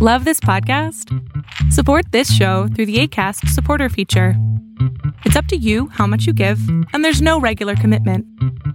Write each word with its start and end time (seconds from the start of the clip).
Love 0.00 0.24
this 0.24 0.38
podcast? 0.38 1.12
Support 1.72 2.12
this 2.12 2.32
show 2.32 2.68
through 2.68 2.86
the 2.86 3.00
ACAST 3.00 3.48
supporter 3.48 3.88
feature. 3.88 4.34
It's 5.24 5.34
up 5.34 5.46
to 5.46 5.56
you 5.56 5.88
how 5.88 6.06
much 6.06 6.24
you 6.24 6.32
give, 6.32 6.60
and 6.92 7.04
there's 7.04 7.20
no 7.20 7.40
regular 7.40 7.74
commitment. 7.74 8.24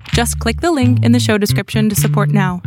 Just 0.09 0.37
click 0.39 0.59
the 0.59 0.73
link 0.73 1.01
in 1.01 1.13
the 1.13 1.21
show 1.21 1.37
description 1.37 1.87
to 1.87 1.95
support 1.95 2.27
now. 2.27 2.61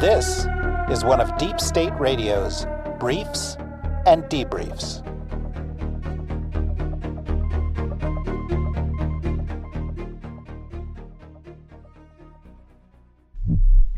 This 0.00 0.48
is 0.90 1.04
one 1.04 1.20
of 1.20 1.38
Deep 1.38 1.60
State 1.60 1.92
Radio's 2.00 2.66
briefs 2.98 3.56
and 4.06 4.24
debriefs. 4.24 5.04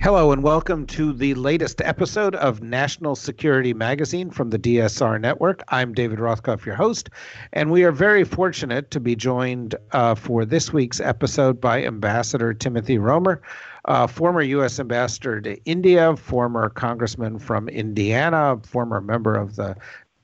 Hello, 0.00 0.32
and 0.32 0.42
welcome 0.42 0.86
to 0.86 1.12
the 1.12 1.34
latest 1.34 1.82
episode 1.82 2.34
of 2.34 2.62
National 2.62 3.14
Security 3.14 3.74
Magazine 3.74 4.30
from 4.30 4.48
the 4.48 4.58
DSR 4.58 5.20
Network. 5.20 5.62
I'm 5.68 5.92
David 5.92 6.18
Rothkopf, 6.18 6.64
your 6.64 6.74
host, 6.74 7.10
and 7.52 7.70
we 7.70 7.84
are 7.84 7.92
very 7.92 8.24
fortunate 8.24 8.90
to 8.92 8.98
be 8.98 9.14
joined 9.14 9.74
uh, 9.92 10.14
for 10.14 10.46
this 10.46 10.72
week's 10.72 11.00
episode 11.00 11.60
by 11.60 11.84
Ambassador 11.84 12.54
Timothy 12.54 12.96
Roemer, 12.96 13.42
uh, 13.90 14.06
former 14.06 14.40
U.S. 14.40 14.78
Ambassador 14.78 15.40
to 15.40 15.60
India, 15.64 16.14
former 16.16 16.68
Congressman 16.68 17.40
from 17.40 17.68
Indiana, 17.68 18.56
former 18.62 19.00
member 19.00 19.34
of 19.34 19.56
the 19.56 19.76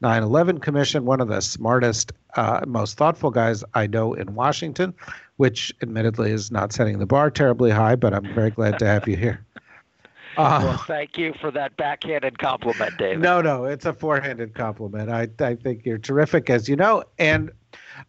9 0.03 0.23
11 0.23 0.59
Commission, 0.59 1.05
one 1.05 1.21
of 1.21 1.27
the 1.27 1.41
smartest, 1.41 2.13
uh, 2.37 2.61
most 2.65 2.97
thoughtful 2.97 3.33
guys 3.33 3.65
I 3.75 3.89
know 3.89 4.15
in 4.15 4.37
Washington, 4.37 4.95
which 5.39 5.75
admittedly 5.83 6.31
is 6.31 6.53
not 6.53 6.73
setting 6.73 7.01
the 7.01 7.07
bar 7.07 7.29
terribly 7.29 7.73
high, 7.73 7.97
but 7.97 8.15
I'm 8.15 8.33
very 8.35 8.53
glad 8.53 8.79
to 8.79 8.87
have 8.87 9.07
you 9.09 9.17
here. 9.17 9.45
Uh, 10.39 10.61
well, 10.63 10.85
thank 10.87 11.17
you 11.17 11.33
for 11.41 11.51
that 11.51 11.75
backhanded 11.79 12.39
compliment, 12.39 12.93
David. 12.99 13.21
No, 13.21 13.41
no, 13.41 13.65
it's 13.65 13.87
a 13.87 13.93
forehanded 13.95 14.55
compliment. 14.55 15.09
I, 15.09 15.31
I 15.43 15.55
think 15.55 15.87
you're 15.87 15.97
terrific, 15.97 16.51
as 16.51 16.69
you 16.69 16.77
know. 16.77 17.05
And 17.19 17.51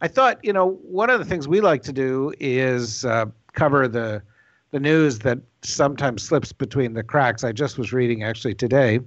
I 0.02 0.08
thought, 0.08 0.38
you 0.44 0.52
know, 0.52 0.72
one 0.82 1.08
of 1.08 1.18
the 1.20 1.24
things 1.24 1.48
we 1.48 1.62
like 1.62 1.82
to 1.84 1.92
do 1.94 2.34
is 2.38 3.06
uh, 3.06 3.24
cover 3.54 3.88
the 3.88 4.22
the 4.70 4.80
news 4.80 5.20
that 5.20 5.38
sometimes 5.62 6.22
slips 6.22 6.52
between 6.52 6.94
the 6.94 7.02
cracks. 7.02 7.44
I 7.44 7.52
just 7.52 7.78
was 7.78 7.92
reading 7.92 8.22
actually 8.22 8.54
today 8.54 9.00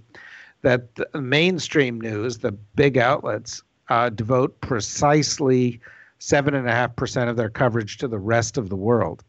that 0.62 0.88
mainstream 1.14 2.00
news, 2.00 2.40
the 2.40 2.52
big 2.52 2.98
outlets, 2.98 3.64
uh, 3.90 4.09
devote 4.09 4.59
precisely 4.62 5.80
seven 6.20 6.53
and 6.53 6.68
a 6.68 6.72
half 6.72 6.95
percent 6.95 7.30
of 7.30 7.36
their 7.36 7.50
coverage 7.50 7.98
to 7.98 8.08
the 8.08 8.20
rest 8.20 8.58
of 8.58 8.70
the 8.70 8.76
world. 8.76 9.23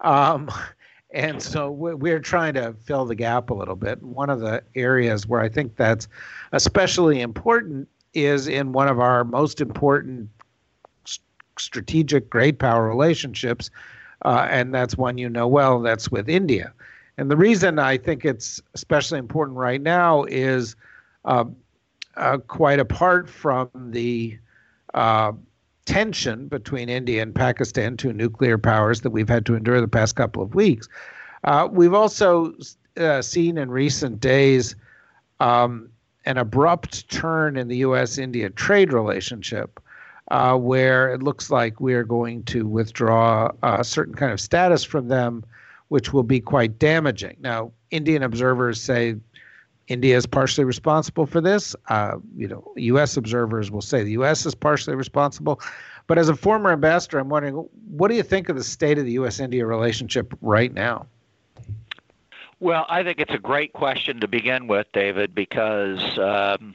Um, 0.00 0.50
and 1.12 1.42
so 1.42 1.70
we're 1.70 2.20
trying 2.20 2.54
to 2.54 2.74
fill 2.84 3.06
the 3.06 3.14
gap 3.14 3.50
a 3.50 3.54
little 3.54 3.76
bit. 3.76 4.02
One 4.02 4.30
of 4.30 4.40
the 4.40 4.62
areas 4.74 5.26
where 5.26 5.40
I 5.40 5.48
think 5.48 5.76
that's 5.76 6.06
especially 6.52 7.20
important 7.20 7.88
is 8.14 8.46
in 8.46 8.72
one 8.72 8.88
of 8.88 9.00
our 9.00 9.24
most 9.24 9.60
important 9.60 10.28
strategic 11.58 12.30
great 12.30 12.58
power 12.58 12.86
relationships, 12.86 13.70
uh, 14.24 14.46
and 14.50 14.74
that's 14.74 14.96
one 14.96 15.18
you 15.18 15.28
know 15.28 15.46
well. 15.46 15.80
That's 15.80 16.10
with 16.10 16.28
India. 16.28 16.72
And 17.16 17.30
the 17.30 17.36
reason 17.36 17.78
I 17.78 17.96
think 17.96 18.24
it's 18.24 18.60
especially 18.74 19.18
important 19.18 19.58
right 19.58 19.80
now 19.80 20.24
is 20.24 20.76
uh, 21.24 21.44
uh, 22.16 22.38
quite 22.38 22.78
apart 22.78 23.28
from 23.28 23.68
the 23.74 24.38
uh, 24.94 25.32
tension 25.84 26.48
between 26.48 26.88
India 26.88 27.22
and 27.22 27.34
Pakistan, 27.34 27.96
two 27.96 28.12
nuclear 28.12 28.58
powers 28.58 29.00
that 29.00 29.10
we've 29.10 29.28
had 29.28 29.46
to 29.46 29.54
endure 29.54 29.80
the 29.80 29.88
past 29.88 30.16
couple 30.16 30.42
of 30.42 30.54
weeks. 30.54 30.88
Uh, 31.44 31.68
we've 31.70 31.94
also 31.94 32.54
uh, 32.98 33.22
seen 33.22 33.58
in 33.58 33.70
recent 33.70 34.20
days 34.20 34.76
um, 35.40 35.88
an 36.24 36.36
abrupt 36.36 37.08
turn 37.08 37.56
in 37.56 37.68
the 37.68 37.78
U.S. 37.78 38.18
India 38.18 38.50
trade 38.50 38.92
relationship. 38.92 39.80
Uh, 40.30 40.56
where 40.56 41.10
it 41.12 41.22
looks 41.22 41.50
like 41.50 41.80
we 41.80 41.94
are 41.94 42.04
going 42.04 42.42
to 42.44 42.66
withdraw 42.66 43.50
a 43.62 43.82
certain 43.82 44.14
kind 44.14 44.30
of 44.30 44.38
status 44.38 44.84
from 44.84 45.08
them, 45.08 45.42
which 45.88 46.12
will 46.12 46.22
be 46.22 46.38
quite 46.38 46.78
damaging. 46.78 47.34
Now, 47.40 47.72
Indian 47.90 48.22
observers 48.22 48.78
say 48.78 49.16
India 49.88 50.16
is 50.16 50.26
partially 50.26 50.64
responsible 50.64 51.26
for 51.26 51.40
this. 51.40 51.74
Uh, 51.88 52.16
you 52.36 52.46
know, 52.46 52.72
U.S. 52.76 53.16
observers 53.16 53.70
will 53.70 53.80
say 53.80 54.04
the 54.04 54.12
U.S. 54.12 54.44
is 54.44 54.54
partially 54.54 54.94
responsible. 54.94 55.60
But 56.06 56.18
as 56.18 56.28
a 56.28 56.36
former 56.36 56.72
ambassador, 56.72 57.18
I'm 57.18 57.28
wondering, 57.28 57.54
what 57.90 58.08
do 58.08 58.14
you 58.14 58.22
think 58.22 58.48
of 58.48 58.56
the 58.56 58.64
state 58.64 58.98
of 58.98 59.04
the 59.04 59.12
U.S.-India 59.12 59.66
relationship 59.66 60.34
right 60.40 60.72
now? 60.72 61.06
Well, 62.60 62.86
I 62.88 63.02
think 63.02 63.20
it's 63.20 63.32
a 63.32 63.38
great 63.38 63.72
question 63.72 64.20
to 64.20 64.28
begin 64.28 64.66
with, 64.66 64.86
David, 64.92 65.34
because 65.34 66.18
um, 66.18 66.74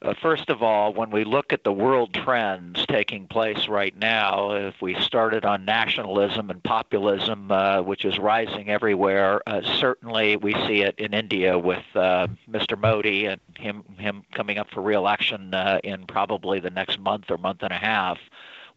uh, 0.00 0.14
first 0.22 0.48
of 0.48 0.62
all, 0.62 0.92
when 0.92 1.10
we 1.10 1.24
look 1.24 1.52
at 1.52 1.64
the 1.64 1.72
world 1.72 2.14
trends 2.14 2.84
taking 2.86 3.26
place 3.26 3.66
right 3.68 3.96
now, 3.96 4.52
if 4.52 4.80
we 4.80 4.94
started 5.00 5.44
on 5.44 5.64
nationalism 5.64 6.50
and 6.50 6.62
populism, 6.62 7.50
uh, 7.50 7.82
which 7.82 8.04
is 8.04 8.18
rising 8.18 8.70
everywhere, 8.70 9.42
uh, 9.46 9.60
certainly 9.78 10.36
we 10.36 10.52
see 10.66 10.82
it 10.82 10.94
in 10.98 11.14
India 11.14 11.58
with 11.58 11.84
uh, 11.96 12.28
Mr. 12.48 12.78
Modi 12.78 13.26
and 13.26 13.40
him 13.56 13.82
him 13.98 14.22
coming 14.32 14.58
up 14.58 14.70
for 14.70 14.82
re-election 14.82 15.52
uh, 15.52 15.80
in 15.82 16.06
probably 16.06 16.60
the 16.60 16.70
next 16.70 17.00
month 17.00 17.28
or 17.30 17.36
month 17.36 17.62
and 17.62 17.72
a 17.72 17.78
half, 17.78 18.18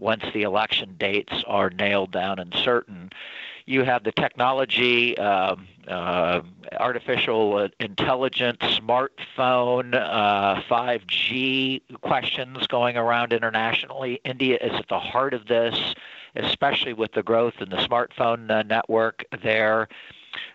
once 0.02 0.24
the 0.34 0.42
election 0.42 0.96
dates 1.00 1.44
are 1.48 1.70
nailed 1.70 2.12
down 2.12 2.40
and 2.40 2.54
certain 2.54 3.10
you 3.66 3.84
have 3.84 4.04
the 4.04 4.12
technology, 4.12 5.18
um, 5.18 5.68
uh, 5.88 6.42
artificial 6.80 7.70
intelligence, 7.80 8.58
smartphone, 8.62 9.96
uh, 9.96 10.62
5G 10.70 11.82
questions 12.02 12.68
going 12.68 12.98
around 12.98 13.34
internationally. 13.34 14.20
India 14.24 14.58
is 14.62 14.74
at 14.74 14.88
the 14.90 15.00
heart 15.00 15.34
of 15.34 15.48
this, 15.48 15.96
especially 16.36 16.94
with 16.94 17.14
the 17.14 17.24
growth 17.24 17.56
in 17.62 17.70
the 17.70 17.78
smartphone 17.78 18.50
uh, 18.50 18.64
network 18.64 19.26
there. 19.44 19.88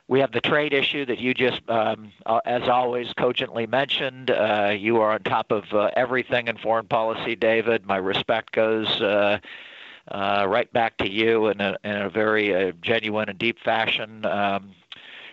We 0.08 0.20
have 0.20 0.30
the 0.30 0.40
trade 0.40 0.72
issue 0.72 1.04
that 1.06 1.18
you 1.18 1.34
just, 1.34 1.60
um, 1.68 2.12
uh, 2.24 2.40
as 2.44 2.68
always, 2.68 3.12
cogently 3.14 3.66
mentioned. 3.66 4.30
Uh, 4.30 4.72
you 4.76 5.00
are 5.00 5.12
on 5.12 5.22
top 5.22 5.50
of 5.50 5.64
uh, 5.72 5.90
everything 5.96 6.46
in 6.46 6.56
foreign 6.58 6.86
policy, 6.86 7.34
David. 7.34 7.86
My 7.86 7.96
respect 7.96 8.52
goes 8.52 8.88
uh, 9.00 9.38
right 10.10 10.72
back 10.72 10.96
to 10.98 11.10
you 11.10 11.48
in 11.48 11.60
a, 11.60 11.76
in 11.82 11.96
a 11.96 12.08
very 12.08 12.54
uh, 12.54 12.72
genuine 12.80 13.28
and 13.28 13.38
deep 13.38 13.58
fashion. 13.58 14.24
Um, 14.24 14.74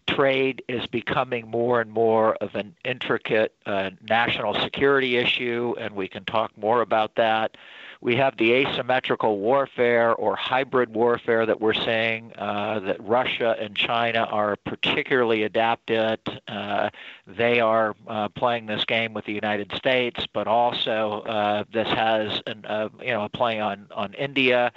trade 0.07 0.63
is 0.67 0.85
becoming 0.87 1.47
more 1.47 1.79
and 1.79 1.91
more 1.91 2.35
of 2.35 2.55
an 2.55 2.75
intricate 2.83 3.53
uh, 3.65 3.91
national 4.01 4.55
security 4.55 5.17
issue, 5.17 5.75
and 5.79 5.95
we 5.95 6.07
can 6.07 6.25
talk 6.25 6.51
more 6.57 6.81
about 6.81 7.15
that. 7.15 7.57
We 8.03 8.17
have 8.17 8.35
the 8.35 8.51
asymmetrical 8.51 9.39
warfare 9.39 10.13
or 10.13 10.35
hybrid 10.35 10.93
warfare 10.93 11.45
that 11.45 11.61
we're 11.61 11.73
seeing, 11.73 12.33
uh, 12.37 12.81
that 12.81 13.01
Russia 13.01 13.55
and 13.57 13.73
China 13.77 14.27
are 14.29 14.57
particularly 14.57 15.43
adapted. 15.43 16.19
Uh, 16.45 16.89
they 17.25 17.61
are 17.61 17.95
uh, 18.05 18.27
playing 18.27 18.65
this 18.65 18.83
game 18.83 19.13
with 19.13 19.23
the 19.23 19.31
United 19.31 19.71
States, 19.77 20.27
but 20.33 20.47
also 20.47 21.21
uh, 21.21 21.63
this 21.71 21.87
has 21.87 22.41
an, 22.45 22.65
uh, 22.65 22.89
you 22.99 23.11
know 23.11 23.23
a 23.23 23.29
play 23.29 23.61
on 23.61 23.87
on 23.95 24.13
India. 24.15 24.73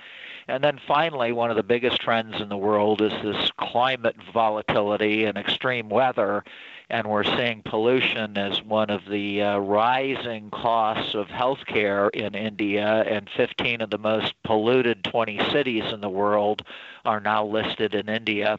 And 0.47 0.63
then 0.63 0.79
finally, 0.87 1.33
one 1.33 1.51
of 1.51 1.57
the 1.57 1.65
biggest 1.65 2.01
trends 2.01 2.41
in 2.41 2.49
the 2.49 2.57
world 2.57 3.03
is 3.03 3.11
this 3.25 3.51
climate 3.59 4.15
volatility 4.33 5.25
and 5.25 5.37
extreme 5.37 5.89
weather 5.89 6.45
and 6.89 7.09
we're 7.09 7.25
seeing 7.25 7.63
pollution 7.63 8.39
as 8.39 8.63
one 8.63 8.91
of 8.91 9.03
the 9.11 9.43
uh, 9.43 9.59
rising 9.59 10.51
costs 10.51 11.15
of 11.15 11.27
healthcare 11.27 12.11
in 12.15 12.35
India, 12.35 13.03
and 13.09 13.29
15 13.37 13.81
of 13.81 13.91
the 13.91 13.99
most 13.99 14.35
polluted 14.45 15.03
20 15.03 15.41
cities 15.51 15.85
in 15.93 16.01
the 16.01 16.09
world 16.09 16.63
are 17.05 17.21
now 17.21 17.45
listed 17.45 17.95
in 17.95 18.09
India. 18.09 18.59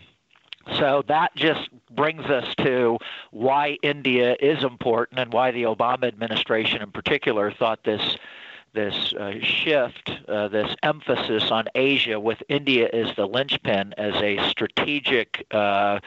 So 0.75 1.04
that 1.07 1.34
just 1.36 1.69
brings 1.90 2.25
us 2.25 2.54
to 2.57 2.98
why 3.31 3.78
India 3.81 4.36
is 4.40 4.63
important 4.63 5.19
and 5.19 5.31
why 5.31 5.51
the 5.51 5.63
Obama 5.63 6.06
administration 6.06 6.81
in 6.81 6.92
particular 6.92 7.51
thought 7.51 7.86
this 7.86 8.18
this 8.77 9.12
uh, 9.13 9.33
shift, 9.41 10.12
uh, 10.27 10.47
this 10.50 10.75
emphasis 10.83 11.50
on 11.50 11.65
Asia 11.74 12.19
with 12.19 12.44
India 12.47 12.88
as 12.94 13.15
the 13.15 13.25
linchpin, 13.25 13.95
as 13.97 14.13
a 14.21 14.38
strategic 14.50 15.47
uh, 15.50 16.00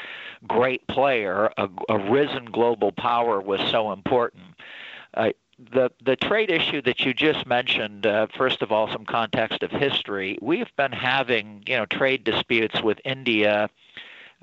great 0.47 0.87
player, 0.87 1.53
a, 1.57 1.69
a, 1.89 1.99
risen 1.99 2.45
global 2.45 2.93
power 2.93 3.41
was 3.41 3.61
so 3.73 3.91
important. 3.91 4.45
Uh, 5.15 5.31
the 5.73 5.91
the 6.05 6.15
trade 6.15 6.51
issue 6.51 6.81
that 6.83 7.01
you 7.01 7.13
just 7.13 7.45
mentioned, 7.45 8.07
uh, 8.07 8.29
first 8.39 8.63
of 8.63 8.71
all, 8.71 8.91
some 8.91 9.05
context 9.05 9.65
of 9.65 9.73
history. 9.73 10.39
We've 10.41 10.71
been 10.77 10.93
having 10.93 11.65
you 11.67 11.77
know 11.77 11.87
trade 11.87 12.23
disputes 12.23 12.81
with 12.81 13.01
India 13.05 13.69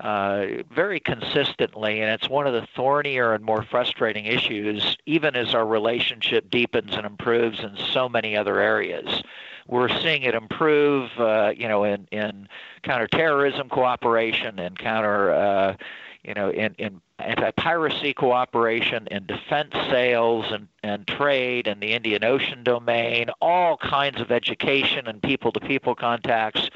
uh, 0.00 0.46
very 0.70 1.00
consistently, 1.00 2.00
and 2.00 2.10
it's 2.10 2.28
one 2.28 2.46
of 2.46 2.52
the 2.52 2.66
thornier 2.76 3.34
and 3.34 3.44
more 3.44 3.62
frustrating 3.62 4.26
issues, 4.26 4.96
even 5.06 5.34
as 5.34 5.54
our 5.54 5.66
relationship 5.66 6.50
deepens 6.50 6.94
and 6.94 7.04
improves 7.04 7.60
in 7.60 7.76
so 7.92 8.08
many 8.08 8.36
other 8.36 8.60
areas. 8.60 9.22
We're 9.66 9.88
seeing 10.00 10.22
it 10.22 10.34
improve, 10.34 11.10
uh, 11.18 11.52
you 11.56 11.68
know, 11.68 11.84
in, 11.84 12.06
in 12.10 12.48
counterterrorism 12.82 13.68
cooperation 13.68 14.58
and 14.58 14.78
counter, 14.78 15.30
uh, 15.32 15.76
you 16.24 16.34
know, 16.34 16.50
in, 16.50 16.74
in 16.78 17.00
anti-piracy 17.18 18.14
cooperation, 18.14 19.08
in 19.10 19.26
defense 19.26 19.72
sales 19.90 20.46
and, 20.50 20.68
and 20.82 21.06
trade 21.06 21.66
and 21.66 21.82
the 21.82 21.92
Indian 21.92 22.24
Ocean 22.24 22.62
domain, 22.62 23.30
all 23.42 23.76
kinds 23.76 24.20
of 24.20 24.30
education 24.30 25.06
and 25.06 25.22
people-to-people 25.22 25.96
contacts 25.96 26.70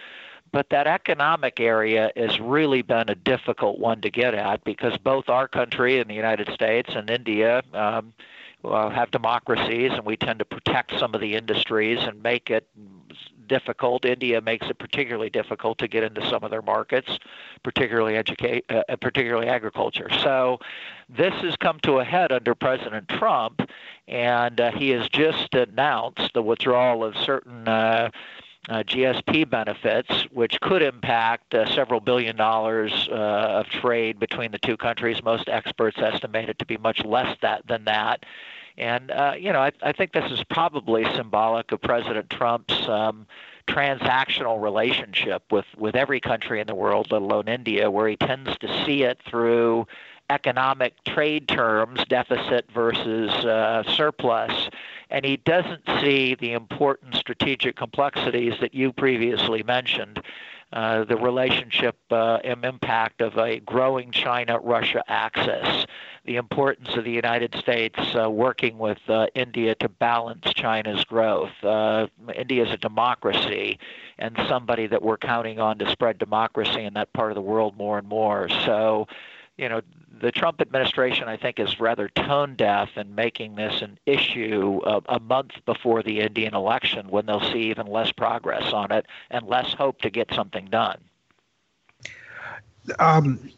but 0.52 0.68
that 0.70 0.86
economic 0.86 1.58
area 1.60 2.12
has 2.16 2.38
really 2.38 2.82
been 2.82 3.08
a 3.08 3.14
difficult 3.14 3.78
one 3.78 4.00
to 4.02 4.10
get 4.10 4.34
at 4.34 4.62
because 4.64 4.96
both 4.98 5.28
our 5.28 5.48
country 5.48 5.98
and 5.98 6.08
the 6.08 6.14
United 6.14 6.50
States 6.52 6.90
and 6.94 7.08
India 7.08 7.62
um, 7.72 8.12
have 8.62 9.10
democracies, 9.10 9.92
and 9.92 10.04
we 10.04 10.16
tend 10.16 10.38
to 10.38 10.44
protect 10.44 10.98
some 10.98 11.14
of 11.14 11.20
the 11.20 11.34
industries 11.34 12.00
and 12.00 12.22
make 12.22 12.50
it 12.50 12.68
difficult. 13.48 14.04
India 14.04 14.40
makes 14.40 14.68
it 14.68 14.78
particularly 14.78 15.30
difficult 15.30 15.78
to 15.78 15.88
get 15.88 16.02
into 16.02 16.26
some 16.28 16.44
of 16.44 16.50
their 16.50 16.62
markets, 16.62 17.18
particularly 17.62 18.16
educate, 18.16 18.64
uh, 18.70 18.82
particularly 19.00 19.48
agriculture. 19.48 20.08
So, 20.22 20.58
this 21.08 21.34
has 21.34 21.56
come 21.56 21.78
to 21.80 21.98
a 21.98 22.04
head 22.04 22.32
under 22.32 22.54
President 22.54 23.08
Trump, 23.08 23.68
and 24.08 24.60
uh, 24.60 24.70
he 24.72 24.90
has 24.90 25.08
just 25.08 25.54
announced 25.54 26.30
the 26.34 26.42
withdrawal 26.42 27.04
of 27.04 27.16
certain. 27.16 27.66
Uh, 27.68 28.10
uh, 28.68 28.82
GSP 28.84 29.48
benefits, 29.48 30.10
which 30.30 30.60
could 30.60 30.82
impact 30.82 31.54
uh, 31.54 31.66
several 31.74 32.00
billion 32.00 32.36
dollars 32.36 33.08
uh, 33.10 33.14
of 33.14 33.66
trade 33.66 34.18
between 34.20 34.52
the 34.52 34.58
two 34.58 34.76
countries. 34.76 35.22
Most 35.22 35.48
experts 35.48 35.98
estimate 35.98 36.48
it 36.48 36.58
to 36.60 36.66
be 36.66 36.76
much 36.76 37.04
less 37.04 37.36
that, 37.42 37.66
than 37.66 37.84
that. 37.86 38.24
And, 38.78 39.10
uh, 39.10 39.34
you 39.38 39.52
know, 39.52 39.60
I, 39.60 39.72
I, 39.82 39.92
think 39.92 40.12
this 40.12 40.30
is 40.30 40.42
probably 40.44 41.04
symbolic 41.14 41.72
of 41.72 41.82
President 41.82 42.30
Trump's 42.30 42.88
um, 42.88 43.26
transactional 43.68 44.62
relationship 44.62 45.42
with, 45.50 45.66
with 45.76 45.94
every 45.94 46.20
country 46.20 46.58
in 46.60 46.66
the 46.66 46.74
world, 46.74 47.08
let 47.10 47.20
alone 47.20 47.48
India, 47.48 47.90
where 47.90 48.08
he 48.08 48.16
tends 48.16 48.56
to 48.58 48.84
see 48.86 49.02
it 49.02 49.20
through 49.28 49.86
economic 50.32 50.94
trade 51.04 51.46
terms, 51.46 52.00
deficit 52.08 52.64
versus 52.72 53.30
uh, 53.44 53.82
surplus, 53.94 54.70
and 55.10 55.26
he 55.26 55.36
doesn't 55.36 55.82
see 56.00 56.34
the 56.34 56.52
important 56.52 57.14
strategic 57.14 57.76
complexities 57.76 58.54
that 58.60 58.72
you 58.74 58.92
previously 58.92 59.62
mentioned. 59.62 60.22
Uh, 60.72 61.04
the 61.04 61.18
relationship 61.18 61.96
uh, 62.10 62.38
and 62.44 62.64
impact 62.64 63.20
of 63.20 63.36
a 63.36 63.60
growing 63.60 64.10
China 64.10 64.58
Russia 64.58 65.04
axis, 65.06 65.84
the 66.24 66.36
importance 66.36 66.96
of 66.96 67.04
the 67.04 67.10
United 67.10 67.54
States 67.56 67.98
uh, 68.14 68.30
working 68.30 68.78
with 68.78 68.98
uh, 69.06 69.26
India 69.34 69.74
to 69.74 69.90
balance 69.90 70.50
China's 70.54 71.04
growth. 71.04 71.52
Uh, 71.62 72.06
India 72.34 72.64
is 72.64 72.72
a 72.72 72.78
democracy 72.78 73.78
and 74.18 74.34
somebody 74.48 74.86
that 74.86 75.02
we're 75.02 75.18
counting 75.18 75.60
on 75.60 75.76
to 75.76 75.90
spread 75.90 76.16
democracy 76.16 76.84
in 76.84 76.94
that 76.94 77.12
part 77.12 77.30
of 77.30 77.34
the 77.34 77.42
world 77.42 77.76
more 77.76 77.98
and 77.98 78.08
more. 78.08 78.48
So, 78.64 79.08
you 79.58 79.68
know, 79.68 79.80
the 80.20 80.32
Trump 80.32 80.60
administration, 80.60 81.28
I 81.28 81.36
think, 81.36 81.58
is 81.58 81.80
rather 81.80 82.08
tone 82.08 82.54
deaf 82.54 82.96
in 82.96 83.14
making 83.14 83.56
this 83.56 83.82
an 83.82 83.98
issue 84.06 84.80
a, 84.84 85.02
a 85.08 85.20
month 85.20 85.52
before 85.66 86.02
the 86.02 86.20
Indian 86.20 86.54
election 86.54 87.08
when 87.08 87.26
they'll 87.26 87.52
see 87.52 87.70
even 87.70 87.86
less 87.86 88.12
progress 88.12 88.72
on 88.72 88.92
it 88.92 89.06
and 89.30 89.46
less 89.46 89.72
hope 89.74 90.00
to 90.02 90.10
get 90.10 90.32
something 90.32 90.66
done. 90.66 90.98
Um, 92.98 93.50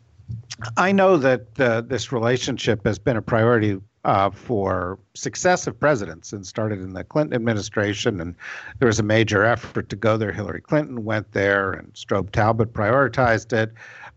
I 0.76 0.92
know 0.92 1.16
that 1.16 1.60
uh, 1.60 1.82
this 1.82 2.12
relationship 2.12 2.84
has 2.86 2.98
been 2.98 3.16
a 3.16 3.22
priority 3.22 3.80
uh, 4.04 4.30
for 4.30 4.98
successive 5.14 5.78
presidents 5.78 6.32
and 6.32 6.46
started 6.46 6.80
in 6.80 6.92
the 6.92 7.04
Clinton 7.04 7.34
administration. 7.34 8.20
And 8.20 8.34
there 8.78 8.86
was 8.86 8.98
a 8.98 9.04
major 9.04 9.44
effort 9.44 9.88
to 9.88 9.96
go 9.96 10.16
there. 10.16 10.30
Hillary 10.30 10.60
Clinton 10.60 11.04
went 11.04 11.32
there, 11.32 11.72
and 11.72 11.92
Strobe 11.94 12.30
Talbott 12.30 12.72
prioritized 12.72 13.52
it. 13.52 13.72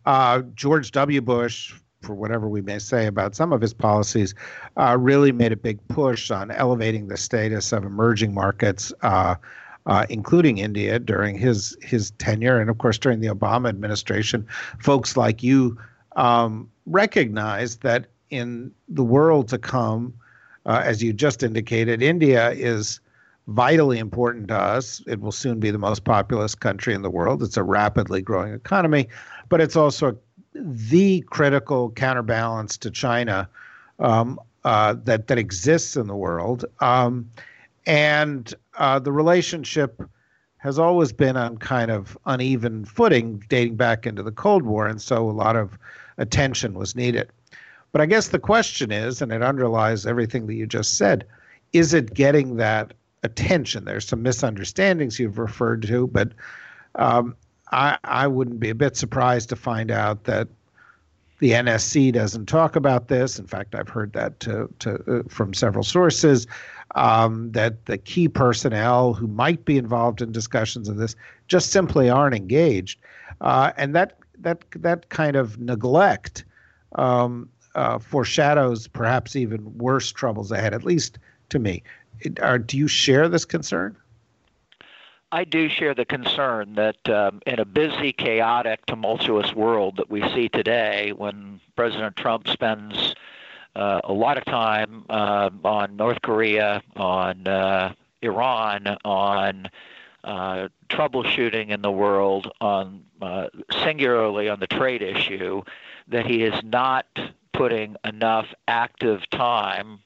Uh, 0.08 0.42
George 0.56 0.92
W. 0.92 1.20
Bush 1.20 1.74
for 2.02 2.16
whatever 2.16 2.48
we 2.48 2.62
may 2.62 2.80
say 2.80 3.08
about 3.08 3.36
some 3.36 3.52
of 3.52 3.60
his 3.60 3.74
policies, 3.74 4.34
uh, 4.78 4.96
really 4.98 5.34
made 5.34 5.52
a 5.52 5.58
big 5.58 5.86
push 5.90 6.32
on 6.32 6.50
elevating 6.50 7.10
the 7.10 7.18
status 7.18 7.74
of 7.74 7.84
emerging 7.84 8.34
markets, 8.34 8.94
uh, 9.02 9.36
uh, 9.86 10.06
including 10.10 10.60
India, 10.60 10.98
during 10.98 11.38
his 11.38 11.76
his 11.82 12.12
tenure, 12.12 12.58
and 12.58 12.70
of 12.70 12.78
course 12.78 12.98
during 12.98 13.20
the 13.20 13.28
Obama 13.28 13.68
administration. 13.68 14.48
Folks 14.80 15.18
like 15.18 15.44
you 15.44 15.78
um, 16.16 16.72
recognize 16.86 17.76
that 17.78 18.06
in 18.30 18.72
the 18.88 19.04
world 19.04 19.50
to 19.50 19.58
come, 19.58 20.14
uh, 20.66 20.82
as 20.86 21.04
you 21.04 21.12
just 21.12 21.44
indicated, 21.44 22.02
India 22.02 22.52
is 22.52 23.02
vitally 23.48 23.98
important 23.98 24.50
to 24.50 24.56
us. 24.56 25.02
It 25.08 25.22
will 25.22 25.32
soon 25.32 25.60
be 25.60 25.72
the 25.72 25.78
most 25.78 26.04
populous 26.04 26.54
country 26.54 26.94
in 26.94 27.02
the 27.02 27.10
world. 27.10 27.42
It's 27.42 27.58
a 27.58 27.64
rapidly 27.64 28.22
growing 28.22 28.54
economy, 28.54 29.08
but 29.50 29.62
it's 29.62 29.76
also 29.76 30.18
the 30.54 31.22
critical 31.22 31.92
counterbalance 31.92 32.78
to 32.78 32.92
China 32.92 33.50
um, 34.00 34.40
uh, 34.64 34.96
that 35.06 35.28
that 35.28 35.38
exists 35.38 35.96
in 35.96 36.08
the 36.08 36.16
world, 36.16 36.66
um, 36.82 37.30
and 37.86 38.54
uh, 38.78 39.00
the 39.00 39.12
relationship 39.12 40.02
has 40.58 40.78
always 40.78 41.14
been 41.14 41.38
on 41.38 41.58
kind 41.58 41.90
of 41.90 42.18
uneven 42.26 42.84
footing, 42.84 43.42
dating 43.48 43.76
back 43.76 44.06
into 44.06 44.24
the 44.24 44.32
Cold 44.32 44.64
War, 44.64 44.88
and 44.88 45.02
so 45.02 45.30
a 45.30 45.32
lot 45.32 45.56
of 45.56 45.78
attention 46.18 46.74
was 46.74 46.96
needed. 46.96 47.30
But 47.92 48.02
I 48.02 48.08
guess 48.08 48.30
the 48.30 48.40
question 48.40 48.92
is, 48.92 49.22
and 49.22 49.32
it 49.32 49.42
underlies 49.42 50.06
everything 50.06 50.48
that 50.48 50.56
you 50.56 50.68
just 50.68 50.98
said, 50.98 51.26
is 51.72 51.94
it 51.94 52.14
getting 52.14 52.58
that 52.58 52.94
attention? 53.28 53.86
There's 53.86 54.08
some 54.08 54.24
misunderstandings 54.24 55.20
you've 55.20 55.38
referred 55.38 55.84
to, 55.84 56.08
but 56.08 56.32
um, 56.96 57.36
I, 57.72 57.98
I 58.04 58.28
wouldn't 58.28 58.60
be 58.60 58.70
a 58.70 58.76
bit 58.76 58.98
surprised 58.98 59.50
to 59.50 59.56
find 59.56 59.92
out 59.92 60.24
that 60.24 60.48
the 61.40 61.52
NSC 61.52 62.12
doesn't 62.14 62.48
talk 62.48 62.76
about 62.76 63.10
this. 63.10 63.38
In 63.38 63.46
fact, 63.46 63.76
I've 63.76 63.90
heard 63.90 64.14
that 64.14 64.40
to, 64.40 64.68
to, 64.80 65.20
uh, 65.20 65.24
from 65.30 65.54
several 65.54 65.84
sources 65.84 66.48
um, 66.96 67.52
that 67.52 67.86
the 67.86 67.98
key 67.98 68.28
personnel 68.28 69.14
who 69.14 69.28
might 69.28 69.66
be 69.66 69.78
involved 69.78 70.22
in 70.22 70.32
discussions 70.32 70.90
of 70.90 70.98
this 70.98 71.16
just 71.48 71.72
simply 71.72 72.10
aren't 72.10 72.36
engaged, 72.36 73.00
uh, 73.42 73.72
and 73.78 73.96
that 73.96 74.18
that 74.40 74.64
that 74.76 75.10
kind 75.10 75.36
of 75.36 75.60
neglect 75.60 76.46
um, 76.96 77.50
uh, 77.76 78.00
foreshadows 78.00 78.88
perhaps 78.88 79.36
even 79.36 79.78
worse 79.78 80.12
troubles 80.12 80.52
ahead. 80.52 80.74
At 80.74 80.84
least 80.84 81.20
to 81.50 81.60
me, 81.60 81.84
are, 82.42 82.60
do 82.60 82.78
you 82.78 82.88
share 82.88 83.30
this 83.30 83.46
concern? 83.46 83.96
I 85.32 85.44
do 85.44 85.68
share 85.68 85.94
the 85.94 86.06
concern 86.06 86.76
that 86.76 87.10
um, 87.10 87.42
in 87.46 87.60
a 87.60 87.66
busy, 87.66 88.14
chaotic, 88.14 88.86
tumultuous 88.86 89.54
world 89.54 89.98
that 89.98 90.10
we 90.10 90.22
see 90.30 90.48
today, 90.48 91.12
when 91.16 91.60
President 91.76 92.16
Trump 92.16 92.48
spends 92.48 93.14
uh, 93.76 94.02
a 94.06 94.14
lot 94.14 94.38
of 94.38 94.46
time 94.46 95.06
uh, 95.10 95.50
on 95.66 95.98
North 95.98 96.22
Korea, 96.22 96.82
on 96.96 97.46
uh, 97.46 97.94
Iran, 98.22 98.98
on 99.04 99.70
uh, 100.24 100.70
troubleshooting 100.90 101.70
in 101.70 101.82
the 101.82 101.92
world, 101.92 102.52
on 102.62 103.04
uh, 103.22 103.48
singularly 103.84 104.48
on 104.48 104.60
the 104.60 104.68
trade 104.68 105.02
issue, 105.02 105.62
that 106.08 106.26
he 106.26 106.44
is 106.44 106.56
not 106.64 107.06
putting 107.54 107.98
enough 108.06 108.48
active 108.68 109.30
time, 109.30 110.00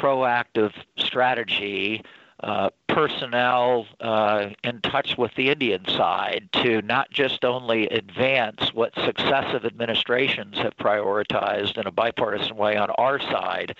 proactive 0.00 0.72
strategy 0.96 2.02
uh, 2.40 2.68
personnel 2.88 3.86
uh, 4.00 4.50
in 4.62 4.80
touch 4.82 5.16
with 5.16 5.34
the 5.36 5.48
Indian 5.48 5.82
side 5.88 6.48
to 6.52 6.82
not 6.82 7.10
just 7.10 7.44
only 7.44 7.88
advance 7.88 8.74
what 8.74 8.94
successive 8.94 9.64
administrations 9.64 10.56
have 10.58 10.76
prioritized 10.76 11.78
in 11.78 11.86
a 11.86 11.90
bipartisan 11.90 12.56
way 12.56 12.76
on 12.76 12.90
our 12.90 13.18
side, 13.18 13.74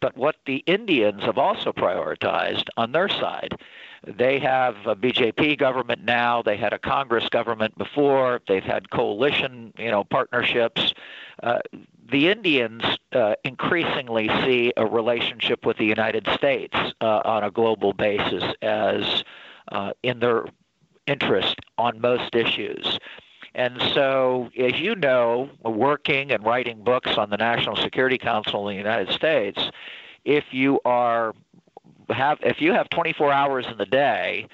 but 0.00 0.16
what 0.16 0.36
the 0.46 0.58
Indians 0.66 1.22
have 1.22 1.38
also 1.38 1.72
prioritized 1.72 2.68
on 2.76 2.92
their 2.92 3.08
side. 3.08 3.58
They 4.06 4.40
have 4.40 4.76
a 4.84 4.96
BJP 4.96 5.58
government 5.58 6.04
now. 6.04 6.42
They 6.42 6.56
had 6.56 6.72
a 6.72 6.78
Congress 6.78 7.28
government 7.28 7.78
before. 7.78 8.40
They've 8.48 8.62
had 8.62 8.90
coalition, 8.90 9.72
you 9.78 9.90
know, 9.90 10.04
partnerships. 10.04 10.92
Uh, 11.42 11.60
the 12.12 12.28
Indians 12.28 12.84
uh, 13.12 13.34
increasingly 13.42 14.28
see 14.44 14.72
a 14.76 14.86
relationship 14.86 15.66
with 15.66 15.78
the 15.78 15.86
United 15.86 16.28
States 16.34 16.76
uh, 17.00 17.22
on 17.24 17.42
a 17.42 17.50
global 17.50 17.92
basis 17.92 18.44
as 18.62 19.24
uh, 19.72 19.92
in 20.02 20.20
their 20.20 20.44
interest 21.06 21.56
on 21.78 22.00
most 22.00 22.34
issues. 22.34 22.98
And 23.54 23.80
so, 23.94 24.50
as 24.58 24.78
you 24.78 24.94
know, 24.94 25.50
working 25.62 26.30
and 26.30 26.44
writing 26.44 26.84
books 26.84 27.18
on 27.18 27.30
the 27.30 27.36
National 27.36 27.76
Security 27.76 28.18
Council 28.18 28.68
in 28.68 28.76
the 28.76 28.78
United 28.78 29.12
States, 29.12 29.70
if 30.24 30.44
you 30.52 30.80
are 30.84 31.34
have 32.10 32.38
if 32.42 32.60
you 32.60 32.72
have 32.72 32.88
24 32.90 33.32
hours 33.32 33.66
in 33.70 33.78
the 33.78 33.86
day 33.86 34.46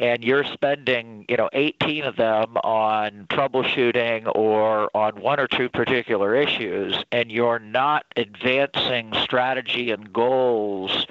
and 0.00 0.24
you're 0.24 0.44
spending, 0.44 1.26
you 1.28 1.36
know, 1.36 1.50
18 1.52 2.04
of 2.04 2.16
them 2.16 2.56
on 2.64 3.26
troubleshooting 3.28 4.34
or 4.34 4.90
on 4.96 5.20
one 5.20 5.38
or 5.38 5.46
two 5.46 5.68
particular 5.68 6.34
issues, 6.34 7.04
and 7.12 7.30
you're 7.30 7.58
not 7.58 8.06
advancing 8.16 9.12
strategy 9.22 9.90
and 9.90 10.10
goals 10.10 11.06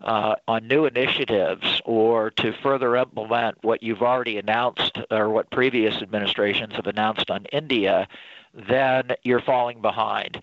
uh, 0.00 0.36
on 0.48 0.66
new 0.66 0.86
initiatives 0.86 1.82
or 1.84 2.30
to 2.30 2.54
further 2.62 2.96
implement 2.96 3.58
what 3.60 3.82
you've 3.82 4.00
already 4.00 4.38
announced 4.38 4.98
or 5.10 5.28
what 5.28 5.50
previous 5.50 6.00
administrations 6.00 6.72
have 6.74 6.86
announced 6.86 7.30
on 7.30 7.44
India, 7.52 8.08
then 8.54 9.10
you're 9.22 9.42
falling 9.42 9.82
behind. 9.82 10.42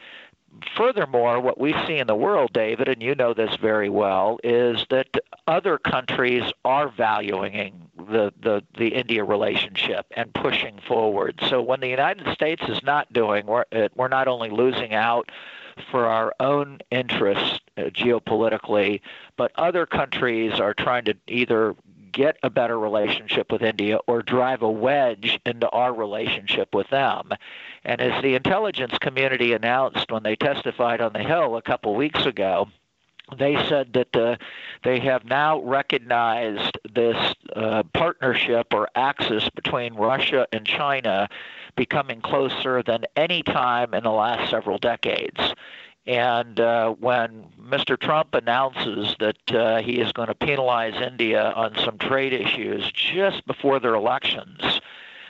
Furthermore, 0.76 1.40
what 1.40 1.60
we 1.60 1.74
see 1.86 1.98
in 1.98 2.08
the 2.08 2.16
world, 2.16 2.52
David, 2.54 2.88
and 2.88 3.02
you 3.02 3.16
know 3.16 3.34
this 3.34 3.56
very 3.58 3.90
well, 3.90 4.40
is 4.44 4.86
that 4.90 5.08
other 5.48 5.78
countries 5.78 6.44
are 6.66 6.90
valuing 6.90 7.90
the, 7.98 8.34
the, 8.42 8.64
the 8.78 8.90
India 8.90 9.24
relationship 9.24 10.06
and 10.16 10.34
pushing 10.34 10.80
forward. 10.88 11.40
So 11.50 11.62
when 11.62 11.80
the 11.80 11.88
United 11.88 12.34
States 12.34 12.64
is 12.68 12.82
not 12.84 13.12
doing, 13.12 13.46
we're, 13.46 13.66
we're 13.96 14.08
not 14.08 14.28
only 14.28 14.50
losing 14.50 14.94
out 14.94 15.32
for 15.92 16.06
our 16.06 16.34
own 16.40 16.80
interests 16.92 17.60
uh, 17.78 17.84
geopolitically, 17.84 19.02
but 19.36 19.52
other 19.56 19.86
countries 19.86 20.60
are 20.60 20.74
trying 20.74 21.06
to 21.06 21.16
either 21.28 21.76
get 22.12 22.38
a 22.44 22.50
better 22.50 22.80
relationship 22.80 23.52
with 23.52 23.62
India 23.62 24.00
or 24.08 24.22
drive 24.22 24.62
a 24.62 24.72
wedge 24.72 25.40
into 25.46 25.70
our 25.70 25.94
relationship 25.94 26.74
with 26.74 26.90
them. 26.90 27.32
And 27.84 28.02
as 28.02 28.22
the 28.22 28.36
intelligence 28.36 28.98
community 29.00 29.54
announced 29.54 30.12
when 30.12 30.24
they 30.24 30.36
testified 30.36 31.02
on 31.02 31.14
the 31.14 31.24
Hill 31.24 31.56
a 31.56 31.62
couple 31.62 31.96
weeks 31.96 32.26
ago, 32.26 32.68
they 33.36 33.56
said 33.68 33.94
that 33.94 34.16
uh, 34.16 34.38
they 34.84 35.00
have 35.00 35.26
now 35.26 35.62
recognized 35.62 36.78
this 36.94 37.36
uh, 37.56 37.84
partnership 37.94 38.68
or 38.74 38.90
axis 38.96 39.50
between 39.50 39.96
Russia 39.96 40.48
and 40.54 40.66
China 40.66 41.28
becoming 41.76 42.22
closer 42.22 42.82
than 42.82 43.04
any 43.16 43.44
time 43.44 43.94
in 43.94 44.04
the 44.04 44.12
last 44.12 44.50
several 44.50 44.78
decades. 44.78 45.40
And 46.08 46.58
uh, 46.58 46.92
when 46.92 47.48
Mr. 47.62 48.00
Trump 48.00 48.34
announces 48.34 49.14
that 49.20 49.52
uh, 49.54 49.82
he 49.82 50.00
is 50.00 50.14
going 50.14 50.30
to 50.30 50.36
penalize 50.36 50.96
India 50.96 51.52
on 51.52 51.76
some 51.84 51.98
trade 51.98 52.32
issues 52.32 52.90
just 52.94 53.46
before 53.46 53.82
their 53.82 53.94
elections, 53.94 54.80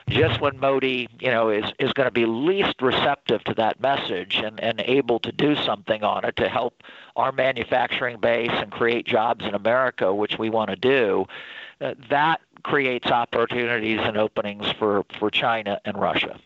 just 0.08 0.40
when 0.40 0.60
Modi, 0.60 1.10
you 1.20 1.32
know, 1.32 1.50
is, 1.50 1.66
is 1.80 1.92
going 1.94 2.06
to 2.06 2.12
be 2.12 2.28
least 2.28 2.80
receptive 2.80 3.44
to 3.46 3.56
that 3.56 3.82
message 3.82 4.36
and, 4.38 4.60
and 4.60 4.80
able 4.82 5.20
to 5.20 5.32
do 5.32 5.56
something 5.56 6.04
on 6.04 6.24
it 6.24 6.36
to 6.38 6.48
help 6.48 6.84
our 7.16 7.32
manufacturing 7.32 8.20
base 8.20 8.52
and 8.54 8.72
create 8.72 9.08
jobs 9.08 9.46
in 9.46 9.56
America, 9.56 10.14
which 10.14 10.38
we 10.38 10.52
want 10.52 10.70
to 10.70 10.76
do, 10.76 11.26
uh, 11.82 11.96
that 12.10 12.40
creates 12.62 13.08
opportunities 13.08 14.00
and 14.02 14.16
openings 14.16 14.72
for, 14.74 15.04
for 15.18 15.32
China 15.32 15.82
and 15.86 16.00
Russia. 16.00 16.40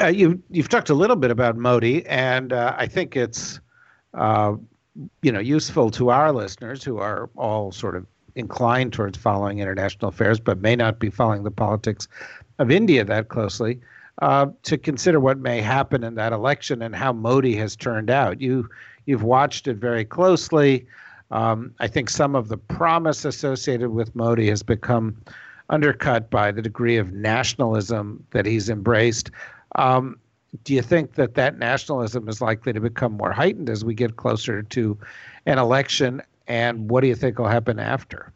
Uh, 0.00 0.06
you 0.06 0.42
you've 0.50 0.68
talked 0.68 0.90
a 0.90 0.94
little 0.94 1.16
bit 1.16 1.30
about 1.30 1.56
Modi, 1.56 2.06
and 2.06 2.52
uh, 2.52 2.74
I 2.76 2.86
think 2.86 3.16
it's 3.16 3.60
uh, 4.14 4.54
you 5.22 5.32
know 5.32 5.40
useful 5.40 5.90
to 5.92 6.10
our 6.10 6.32
listeners 6.32 6.84
who 6.84 6.98
are 6.98 7.28
all 7.36 7.72
sort 7.72 7.96
of 7.96 8.06
inclined 8.34 8.92
towards 8.92 9.18
following 9.18 9.58
international 9.58 10.10
affairs, 10.10 10.38
but 10.38 10.60
may 10.60 10.76
not 10.76 10.98
be 10.98 11.10
following 11.10 11.42
the 11.42 11.50
politics 11.50 12.06
of 12.58 12.70
India 12.70 13.04
that 13.04 13.28
closely, 13.28 13.80
uh, 14.22 14.46
to 14.62 14.78
consider 14.78 15.20
what 15.20 15.38
may 15.38 15.60
happen 15.60 16.04
in 16.04 16.14
that 16.14 16.32
election 16.32 16.82
and 16.82 16.94
how 16.94 17.12
Modi 17.12 17.56
has 17.56 17.74
turned 17.76 18.10
out. 18.10 18.40
You 18.40 18.68
you've 19.06 19.22
watched 19.22 19.66
it 19.68 19.76
very 19.76 20.04
closely. 20.04 20.86
Um, 21.30 21.74
I 21.80 21.88
think 21.88 22.08
some 22.08 22.36
of 22.36 22.48
the 22.48 22.56
promise 22.56 23.24
associated 23.24 23.90
with 23.90 24.14
Modi 24.14 24.48
has 24.48 24.62
become 24.62 25.20
undercut 25.70 26.30
by 26.30 26.52
the 26.52 26.62
degree 26.62 26.96
of 26.96 27.12
nationalism 27.12 28.24
that 28.30 28.46
he's 28.46 28.70
embraced. 28.70 29.30
Um, 29.76 30.18
do 30.64 30.74
you 30.74 30.82
think 30.82 31.14
that 31.14 31.34
that 31.34 31.58
nationalism 31.58 32.28
is 32.28 32.40
likely 32.40 32.72
to 32.72 32.80
become 32.80 33.12
more 33.12 33.32
heightened 33.32 33.70
as 33.70 33.84
we 33.84 33.94
get 33.94 34.16
closer 34.16 34.62
to 34.62 34.98
an 35.44 35.58
election? 35.58 36.22
And 36.48 36.90
what 36.90 37.02
do 37.02 37.08
you 37.08 37.14
think 37.14 37.38
will 37.38 37.48
happen 37.48 37.78
after? 37.78 38.32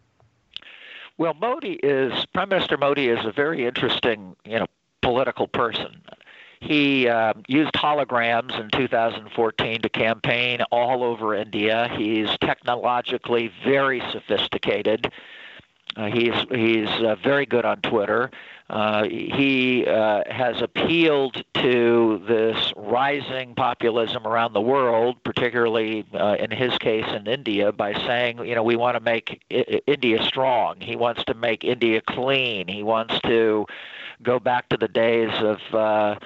Well, 1.19 1.35
Modi 1.35 1.75
is 1.83 2.27
Prime 2.33 2.49
Minister 2.49 2.77
Modi 2.77 3.09
is 3.09 3.25
a 3.25 3.33
very 3.33 3.67
interesting, 3.67 4.37
you 4.45 4.59
know, 4.59 4.67
political 5.03 5.47
person. 5.49 6.01
He 6.61 7.09
uh, 7.09 7.35
used 7.49 7.73
holograms 7.73 8.59
in 8.61 8.69
2014 8.71 9.83
to 9.83 9.89
campaign 9.89 10.61
all 10.71 11.03
over 11.03 11.35
India. 11.35 11.91
He's 11.97 12.29
technologically 12.41 13.51
very 13.65 14.03
sophisticated. 14.13 15.11
Uh, 15.97 16.07
he's 16.07 16.35
he's 16.51 16.89
uh, 17.03 17.17
very 17.23 17.47
good 17.47 17.65
on 17.65 17.81
Twitter. 17.81 18.31
Uh, 18.69 19.05
he 19.05 19.85
uh, 19.85 20.23
has 20.31 20.63
appealed 20.63 21.43
to 21.55 22.23
this 22.29 22.73
rising 22.77 23.55
populism 23.57 24.25
around 24.25 24.53
the 24.53 24.61
world, 24.61 25.17
particularly 25.25 26.05
uh, 26.15 26.37
in 26.39 26.53
his 26.53 26.77
case 26.79 27.07
in 27.09 27.27
India, 27.27 27.73
by 27.73 27.93
saying, 27.93 28.39
you 28.47 28.55
know, 28.55 28.63
we 28.63 28.77
want 28.77 28.95
to 28.97 29.01
make 29.01 29.43
I- 29.51 29.81
India 29.89 30.23
strong. 30.25 30.81
He 30.81 30.95
wants 30.95 31.25
to 31.25 31.35
make 31.35 31.65
India 31.65 32.01
clean. 32.01 32.69
He 32.69 32.85
wants 32.85 33.19
to 33.23 33.67
go 34.23 34.39
back 34.39 34.69
to 34.69 34.77
the 34.77 34.89
days 34.89 35.33
of 35.43 35.59
uh, 35.75 36.17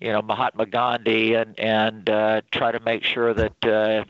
you 0.00 0.10
know 0.12 0.22
Mahatma 0.22 0.66
Gandhi 0.66 1.34
and 1.34 1.58
and 1.58 2.08
uh, 2.08 2.40
try 2.50 2.72
to 2.72 2.80
make 2.80 3.04
sure 3.04 3.34
that 3.34 3.64
uh, 3.64 4.04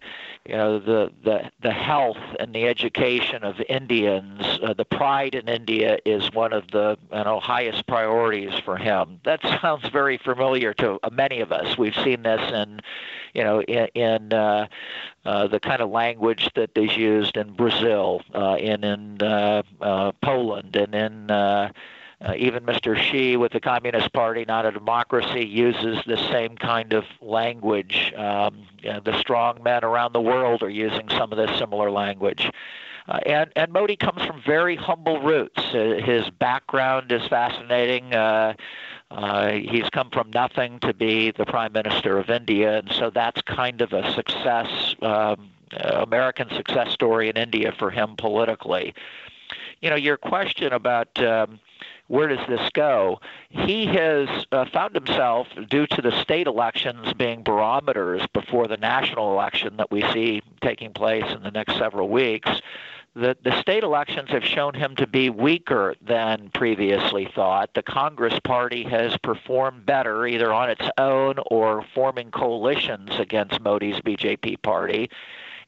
you 0.50 0.56
know 0.56 0.80
the 0.80 1.12
the 1.22 1.48
the 1.62 1.70
health 1.70 2.18
and 2.40 2.52
the 2.52 2.66
education 2.66 3.44
of 3.44 3.60
Indians, 3.68 4.58
uh, 4.64 4.74
the 4.74 4.84
pride 4.84 5.36
in 5.36 5.48
India 5.48 5.98
is 6.04 6.32
one 6.32 6.52
of 6.52 6.66
the 6.72 6.98
you 7.12 7.24
know 7.24 7.38
highest 7.38 7.86
priorities 7.86 8.58
for 8.64 8.76
him. 8.76 9.20
That 9.24 9.40
sounds 9.62 9.88
very 9.90 10.18
familiar 10.18 10.74
to 10.74 10.98
uh, 11.04 11.10
many 11.12 11.40
of 11.40 11.52
us. 11.52 11.78
We've 11.78 11.94
seen 11.94 12.24
this 12.24 12.50
in 12.50 12.80
you 13.32 13.44
know 13.44 13.62
in, 13.62 13.86
in 13.94 14.32
uh, 14.32 14.66
uh, 15.24 15.46
the 15.46 15.60
kind 15.60 15.80
of 15.80 15.90
language 15.90 16.50
that 16.56 16.76
is 16.76 16.96
used 16.96 17.36
in 17.36 17.52
Brazil, 17.52 18.22
uh, 18.34 18.56
in 18.58 18.82
in 18.82 19.22
uh, 19.22 19.62
uh, 19.80 20.10
Poland, 20.20 20.74
and 20.74 20.94
in 20.96 21.30
uh, 21.30 21.70
uh, 22.22 22.34
even 22.36 22.64
Mr. 22.64 22.96
Xi 22.96 23.36
with 23.36 23.52
the 23.52 23.60
Communist 23.60 24.12
Party, 24.12 24.44
not 24.46 24.66
a 24.66 24.72
democracy, 24.72 25.46
uses 25.46 25.98
the 26.06 26.18
same 26.30 26.56
kind 26.56 26.92
of 26.92 27.04
language. 27.22 28.12
Um, 28.14 28.66
you 28.82 28.92
know, 28.92 29.00
the 29.00 29.18
strong 29.18 29.62
men 29.62 29.84
around 29.84 30.12
the 30.12 30.20
world 30.20 30.62
are 30.62 30.70
using 30.70 31.08
some 31.08 31.32
of 31.32 31.38
this 31.38 31.58
similar 31.58 31.90
language. 31.90 32.50
Uh, 33.08 33.18
and, 33.24 33.50
and 33.56 33.72
Modi 33.72 33.96
comes 33.96 34.22
from 34.24 34.42
very 34.42 34.76
humble 34.76 35.20
roots. 35.22 35.62
Uh, 35.74 36.00
his 36.04 36.28
background 36.28 37.10
is 37.10 37.26
fascinating. 37.26 38.14
Uh, 38.14 38.52
uh, 39.10 39.52
he's 39.52 39.88
come 39.90 40.10
from 40.10 40.30
nothing 40.30 40.78
to 40.80 40.92
be 40.92 41.30
the 41.30 41.46
prime 41.46 41.72
minister 41.72 42.18
of 42.18 42.30
India, 42.30 42.78
and 42.78 42.92
so 42.92 43.10
that's 43.10 43.42
kind 43.42 43.80
of 43.80 43.92
a 43.92 44.12
success, 44.12 44.94
um, 45.02 45.50
American 45.72 46.48
success 46.50 46.92
story 46.92 47.28
in 47.28 47.36
India 47.36 47.72
for 47.76 47.90
him 47.90 48.14
politically. 48.16 48.94
You 49.80 49.90
know, 49.90 49.96
your 49.96 50.16
question 50.16 50.72
about 50.72 51.20
um, 51.24 51.58
where 52.10 52.26
does 52.26 52.44
this 52.48 52.68
go? 52.72 53.20
He 53.50 53.86
has 53.86 54.28
uh, 54.50 54.64
found 54.72 54.96
himself, 54.96 55.46
due 55.68 55.86
to 55.86 56.02
the 56.02 56.10
state 56.22 56.48
elections 56.48 57.12
being 57.12 57.44
barometers 57.44 58.26
before 58.32 58.66
the 58.66 58.76
national 58.76 59.32
election 59.32 59.76
that 59.76 59.92
we 59.92 60.02
see 60.12 60.42
taking 60.60 60.92
place 60.92 61.24
in 61.32 61.44
the 61.44 61.52
next 61.52 61.78
several 61.78 62.08
weeks, 62.08 62.50
that 63.14 63.44
the 63.44 63.60
state 63.60 63.84
elections 63.84 64.28
have 64.30 64.44
shown 64.44 64.74
him 64.74 64.96
to 64.96 65.06
be 65.06 65.30
weaker 65.30 65.94
than 66.02 66.50
previously 66.52 67.30
thought. 67.32 67.74
The 67.74 67.82
Congress 67.84 68.40
Party 68.42 68.82
has 68.82 69.16
performed 69.18 69.86
better 69.86 70.26
either 70.26 70.52
on 70.52 70.68
its 70.68 70.88
own 70.98 71.36
or 71.46 71.86
forming 71.94 72.32
coalitions 72.32 73.10
against 73.20 73.60
Modi's 73.60 74.00
BJP 74.00 74.62
party. 74.62 75.10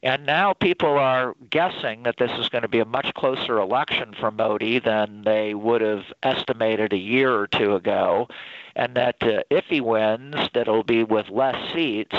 And 0.03 0.27
now 0.27 0.53
people 0.53 0.99
are 0.99 1.37
guessing 1.51 2.03
that 2.03 2.17
this 2.19 2.33
is 2.39 2.49
going 2.49 2.63
to 2.63 2.69
be 2.69 2.81
a 2.81 2.85
much 2.85 3.15
closer 3.15 3.59
election 3.59 4.15
for 4.19 4.33
Modi 4.33 4.81
than 4.81 5.23
they 5.25 5.55
would 5.55 5.81
have 5.81 6.07
estimated 6.25 6.93
a 6.93 6.99
year 6.99 7.33
or 7.33 7.47
two 7.47 7.77
ago, 7.77 8.27
and 8.75 8.97
that 8.97 9.23
uh, 9.23 9.43
if 9.49 9.67
he 9.67 9.81
wins, 9.81 10.35
that 10.55 10.63
it'll 10.63 10.83
be 10.83 11.05
with 11.05 11.29
less 11.29 11.57
seats. 11.73 12.17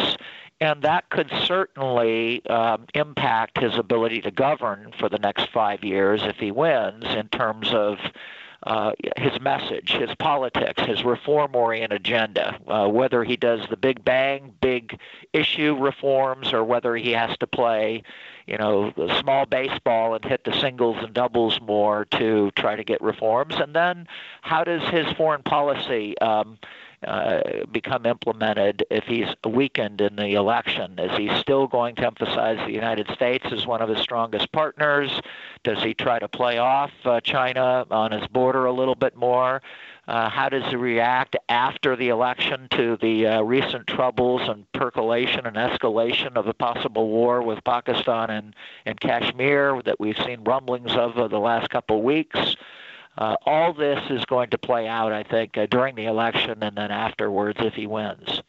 And 0.62 0.82
that 0.84 1.10
could 1.10 1.30
certainly 1.46 2.46
um, 2.46 2.86
impact 2.94 3.58
his 3.58 3.78
ability 3.78 4.22
to 4.22 4.32
govern 4.32 4.94
for 4.98 5.10
the 5.10 5.18
next 5.18 5.50
five 5.50 5.84
years 5.84 6.22
if 6.24 6.38
he 6.38 6.52
wins, 6.52 7.04
in 7.04 7.28
terms 7.28 7.74
of 7.74 7.98
uh, 8.66 8.92
his 9.18 9.40
message, 9.42 9.92
his 9.92 10.14
politics, 10.16 10.82
his 10.84 11.04
reform-oriented 11.04 12.00
agenda, 12.00 12.60
uh, 12.68 12.88
whether 12.88 13.24
he 13.24 13.36
does 13.36 13.62
the 13.70 13.78
big 13.78 14.04
bang, 14.04 14.54
big 14.62 15.00
issue 15.34 15.76
reforms, 15.78 16.54
or 16.54 16.64
whether 16.64 16.96
he 16.96 17.12
has 17.12 17.38
to 17.40 17.48
play, 17.48 18.04
you 18.48 18.58
know, 18.58 18.94
small 19.20 19.46
baseball 19.46 20.16
and 20.16 20.24
hit 20.24 20.44
the 20.44 20.54
singles 20.60 20.98
and 21.02 21.14
doubles 21.14 21.60
more 21.62 22.06
to 22.06 22.52
try 22.56 22.76
to 22.76 22.84
get 22.84 23.02
reforms, 23.02 23.56
and 23.56 23.76
then 23.76 24.08
how 24.42 24.64
does 24.64 24.82
his 24.90 25.06
foreign 25.18 25.44
policy 25.44 26.18
um, 26.20 26.58
uh, 27.06 27.66
become 27.72 28.06
implemented 28.06 28.86
if 28.90 29.06
he's 29.06 29.28
weakened 29.46 30.02
in 30.02 30.16
the 30.16 30.34
election? 30.34 30.98
Is 31.00 31.18
he 31.18 31.30
still 31.40 31.68
going 31.68 31.96
to 31.96 32.06
emphasize 32.06 32.58
the 32.66 32.74
United 32.74 33.10
States 33.12 33.46
as 33.52 33.66
one 33.66 33.82
of 33.82 33.90
his 33.90 34.00
strongest 34.00 34.52
partners? 34.52 35.12
Does 35.64 35.82
he 35.84 35.94
try 35.94 36.20
to 36.20 36.28
play 36.28 36.58
off 36.58 36.92
uh, 37.06 37.22
China 37.22 37.86
on 37.90 38.12
his 38.12 38.28
border 38.28 38.66
a 38.66 38.74
little 38.74 38.96
bit 38.96 39.16
more? 39.16 39.62
Uh, 40.06 40.30
how 40.30 40.50
does 40.50 40.64
he 40.70 40.76
react 40.76 41.38
after 41.48 41.96
the 41.96 42.10
election 42.10 42.68
to 42.72 42.98
the 43.02 43.26
uh, 43.26 43.42
recent 43.42 43.88
troubles 43.88 44.42
and 44.50 44.70
percolation 44.74 45.46
and 45.46 45.56
escalation 45.56 46.36
of 46.36 46.46
a 46.46 46.54
possible 46.54 47.08
war 47.08 47.42
with 47.42 47.64
Pakistan 47.64 48.30
and, 48.30 48.56
and 48.86 49.00
Kashmir 49.00 49.82
that 49.86 50.00
we've 50.02 50.18
seen 50.18 50.44
rumblings 50.44 50.92
of 50.92 51.18
over 51.18 51.30
the 51.30 51.40
last 51.40 51.70
couple 51.70 52.00
of 52.00 52.04
weeks? 52.04 52.58
Uh, 53.18 53.36
all 53.46 53.74
this 53.74 54.00
is 54.10 54.26
going 54.26 54.50
to 54.50 54.58
play 54.58 54.88
out, 54.88 55.12
I 55.12 55.24
think, 55.24 55.58
uh, 55.58 55.68
during 55.68 55.96
the 55.96 56.06
election 56.06 56.64
and 56.64 56.76
then 56.76 56.92
afterwards 56.92 57.60
if 57.62 57.74
he 57.74 57.86
wins. 57.86 58.42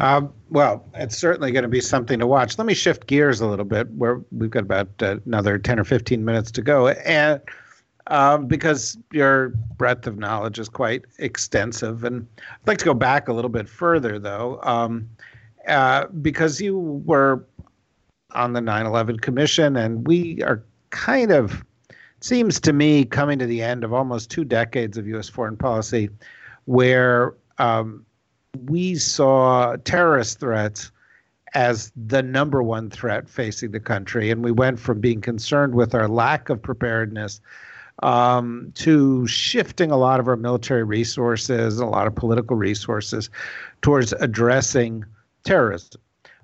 Um, 0.00 0.32
well, 0.48 0.84
it's 0.94 1.16
certainly 1.16 1.52
going 1.52 1.62
to 1.62 1.68
be 1.68 1.80
something 1.80 2.18
to 2.18 2.26
watch. 2.26 2.56
Let 2.56 2.66
me 2.66 2.74
shift 2.74 3.06
gears 3.06 3.40
a 3.40 3.46
little 3.46 3.64
bit. 3.64 3.90
Where 3.90 4.20
we've 4.32 4.50
got 4.50 4.62
about 4.62 4.88
uh, 5.02 5.18
another 5.26 5.58
ten 5.58 5.78
or 5.78 5.84
fifteen 5.84 6.24
minutes 6.24 6.50
to 6.52 6.62
go, 6.62 6.88
and 6.88 7.40
um, 8.06 8.46
because 8.46 8.96
your 9.12 9.50
breadth 9.76 10.06
of 10.06 10.16
knowledge 10.16 10.58
is 10.58 10.70
quite 10.70 11.04
extensive, 11.18 12.04
and 12.04 12.26
I'd 12.38 12.66
like 12.66 12.78
to 12.78 12.84
go 12.86 12.94
back 12.94 13.28
a 13.28 13.32
little 13.32 13.50
bit 13.50 13.68
further, 13.68 14.18
though, 14.18 14.58
um, 14.62 15.08
uh, 15.68 16.06
because 16.22 16.62
you 16.62 17.02
were 17.04 17.44
on 18.32 18.54
the 18.54 18.60
9/11 18.60 19.20
Commission, 19.20 19.76
and 19.76 20.06
we 20.06 20.42
are 20.42 20.62
kind 20.88 21.30
of 21.30 21.62
seems 22.20 22.60
to 22.60 22.72
me 22.72 23.04
coming 23.04 23.38
to 23.38 23.46
the 23.46 23.62
end 23.62 23.84
of 23.84 23.92
almost 23.92 24.30
two 24.30 24.44
decades 24.44 24.96
of 24.96 25.06
U.S. 25.08 25.28
foreign 25.28 25.56
policy, 25.56 26.10
where 26.66 27.34
um, 27.58 28.04
we 28.66 28.94
saw 28.96 29.76
terrorist 29.84 30.40
threats 30.40 30.92
as 31.54 31.92
the 31.96 32.22
number 32.22 32.62
one 32.62 32.90
threat 32.90 33.28
facing 33.28 33.72
the 33.72 33.80
country, 33.80 34.30
and 34.30 34.44
we 34.44 34.52
went 34.52 34.78
from 34.78 35.00
being 35.00 35.20
concerned 35.20 35.74
with 35.74 35.94
our 35.94 36.08
lack 36.08 36.48
of 36.48 36.62
preparedness 36.62 37.40
um, 38.02 38.72
to 38.74 39.26
shifting 39.26 39.90
a 39.90 39.96
lot 39.96 40.20
of 40.20 40.28
our 40.28 40.36
military 40.36 40.84
resources, 40.84 41.78
a 41.78 41.86
lot 41.86 42.06
of 42.06 42.14
political 42.14 42.56
resources, 42.56 43.30
towards 43.82 44.12
addressing 44.14 45.04
terrorism. 45.44 46.00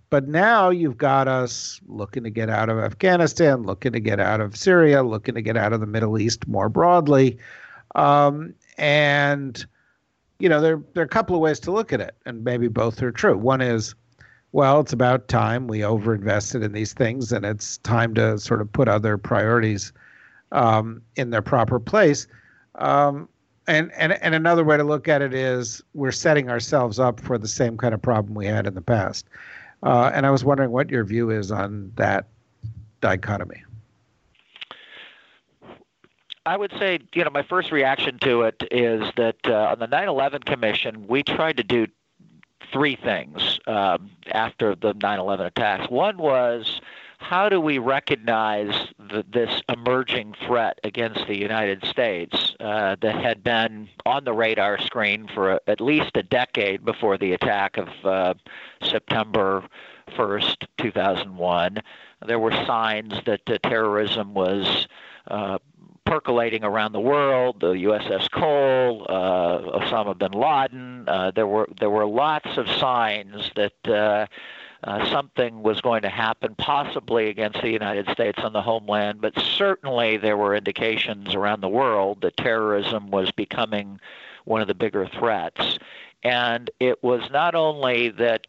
But 0.09 0.29
now 0.29 0.71
you've 0.71 0.97
got 0.97 1.27
us 1.27 1.81
looking 1.87 2.23
to 2.25 2.31
get 2.31 2.49
out 2.49 2.69
of 2.69 2.79
Afghanistan, 2.79 3.65
looking 3.65 3.93
to 3.93 4.01
get 4.01 4.21
out 4.21 4.41
of 4.41 4.57
Syria, 4.57 5.03
looking 5.03 5.35
to 5.35 5.43
get 5.43 5.57
out 5.57 5.73
of 5.73 5.81
the 5.81 5.87
Middle 5.87 6.19
East 6.19 6.47
more 6.47 6.69
broadly. 6.69 7.39
Um, 7.97 8.55
and, 8.79 9.67
you 10.39 10.49
know, 10.49 10.61
there, 10.61 10.81
there 10.95 11.03
are 11.03 11.07
a 11.07 11.09
couple 11.09 11.35
of 11.35 11.43
ways 11.43 11.59
to 11.61 11.73
look 11.73 11.93
at 11.93 12.01
it, 12.01 12.15
and 12.25 12.45
maybe 12.45 12.69
both 12.69 13.03
are 13.03 13.11
true. 13.11 13.37
One 13.37 13.61
is, 13.61 13.95
well, 14.53 14.81
it's 14.81 14.93
about 14.93 15.27
time 15.29 15.67
we 15.67 15.81
overinvested 15.81 16.63
in 16.63 16.73
these 16.73 16.93
things, 16.93 17.33
and 17.33 17.45
it's 17.45 17.79
time 17.79 18.15
to 18.15 18.39
sort 18.39 18.61
of 18.61 18.73
put 18.73 18.89
other 18.89 19.19
priorities 19.19 19.93
um, 20.53 21.03
in 21.17 21.31
their 21.31 21.43
proper 21.43 21.81
place. 21.81 22.29
Um, 22.77 23.29
and, 23.67 23.91
and 23.97 24.13
and 24.23 24.35
another 24.35 24.63
way 24.63 24.77
to 24.77 24.85
look 24.85 25.09
at 25.09 25.23
it 25.23 25.35
is 25.35 25.83
we're 25.95 26.13
setting 26.13 26.49
ourselves 26.49 27.01
up 27.01 27.19
for 27.19 27.37
the 27.37 27.49
same 27.49 27.77
kind 27.77 27.95
of 27.95 28.01
problem 28.01 28.35
we 28.35 28.47
had 28.47 28.67
in 28.67 28.75
the 28.75 28.81
past. 28.81 29.27
Uh, 29.87 30.11
and 30.13 30.27
I 30.27 30.31
was 30.31 30.45
wondering 30.45 30.73
what 30.73 30.91
your 30.91 31.05
view 31.05 31.31
is 31.31 31.53
on 31.53 31.93
that 31.95 32.27
dichotomy. 33.01 33.63
I 36.45 36.57
would 36.57 36.73
say, 36.73 36.99
you 37.15 37.23
know, 37.23 37.31
my 37.31 37.45
first 37.45 37.71
reaction 37.71 38.19
to 38.21 38.43
it 38.43 38.65
is 38.73 39.05
that 39.17 39.37
uh, 39.47 39.69
on 39.71 39.79
the 39.79 39.87
9/11 39.87 40.45
Commission, 40.45 41.07
we 41.07 41.23
tried 41.23 41.59
to 41.59 41.63
do 41.63 41.87
three 42.73 42.97
things 42.97 43.61
um, 43.69 44.11
after 44.33 44.75
the 44.75 44.93
9/11 44.95 45.47
attacks. 45.47 45.89
One 45.89 46.17
was 46.17 46.81
how 47.19 47.49
do 47.49 47.61
we 47.61 47.79
recognize 47.79 48.89
the, 48.99 49.25
this 49.31 49.63
emerging 49.69 50.35
threat 50.47 50.79
against 50.85 51.27
the 51.27 51.37
United 51.37 51.85
States 51.85 52.55
uh, 52.61 52.97
that 53.01 53.17
had 53.17 53.43
been 53.43 53.89
on 54.05 54.25
the 54.25 54.33
radar 54.33 54.79
screen 54.81 55.29
for 55.35 55.53
a, 55.53 55.61
at 55.67 55.81
least 55.81 56.17
a 56.17 56.23
decade 56.23 56.85
before 56.85 57.19
the 57.19 57.33
attack 57.33 57.79
of 57.79 57.89
uh, 58.05 58.35
September 58.83 59.65
1st, 60.11 60.67
2001? 60.79 61.79
There 62.27 62.39
were 62.39 62.53
signs 62.67 63.15
that 63.25 63.43
uh, 63.49 63.59
terrorism 63.63 64.35
was 64.35 64.87
uh, 65.29 65.59
percolating 66.07 66.65
around 66.65 66.93
the 66.93 67.01
world. 67.01 67.61
The 67.61 67.73
USS 67.73 68.31
Cole, 68.31 69.05
uh, 69.09 69.79
Osama 69.81 70.17
bin 70.17 70.33
Laden. 70.33 71.09
Uh, 71.09 71.31
there 71.33 71.47
were 71.47 71.69
there 71.79 71.91
were 71.91 72.07
lots 72.07 72.57
of 72.57 72.69
signs 72.69 73.51
that 73.57 73.89
uh, 73.89 74.27
uh, 74.87 75.05
something 75.11 75.63
was 75.65 75.81
going 75.81 76.03
to 76.03 76.09
happen, 76.09 76.55
possibly 76.55 77.29
against 77.29 77.61
the 77.61 77.71
United 77.71 78.09
States 78.11 78.39
on 78.43 78.53
the 78.53 78.63
homeland, 78.63 79.21
but 79.21 79.37
certainly 79.39 80.17
there 80.17 80.37
were 80.37 80.55
indications 80.55 81.35
around 81.35 81.61
the 81.61 81.69
world 81.69 82.21
that 82.21 82.37
terrorism 82.37 83.11
was 83.11 83.33
becoming 83.33 83.99
one 84.45 84.61
of 84.61 84.69
the 84.69 84.75
bigger 84.75 85.09
threats. 85.09 85.79
And 86.23 86.71
it 86.79 87.03
was 87.03 87.29
not 87.33 87.57
only 87.57 88.11
that 88.11 88.47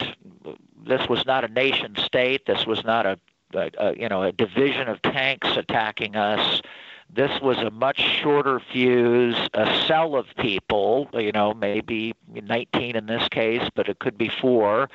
this 0.85 1.09
was 1.09 1.25
not 1.25 1.43
a 1.43 1.47
nation 1.47 1.95
state, 1.97 2.45
this 2.45 2.67
was 2.67 2.83
not 2.83 3.07
a, 3.07 3.19
a, 3.55 3.71
a 3.79 3.95
you 3.97 4.07
know 4.07 4.21
a 4.21 4.31
division 4.31 4.87
of 4.87 5.01
tanks 5.01 5.49
attacking 5.57 6.15
us. 6.15 6.61
This 7.09 7.41
was 7.41 7.57
a 7.57 7.71
much 7.71 7.99
shorter 7.99 8.59
fuse, 8.59 9.37
a 9.53 9.85
cell 9.87 10.15
of 10.15 10.27
people, 10.37 11.09
you 11.13 11.31
know, 11.31 11.53
maybe 11.53 12.13
19 12.33 12.95
in 12.95 13.05
this 13.05 13.27
case, 13.29 13.67
but 13.75 13.87
it 13.87 13.99
could 13.99 14.17
be 14.17 14.29
four, 14.29 14.89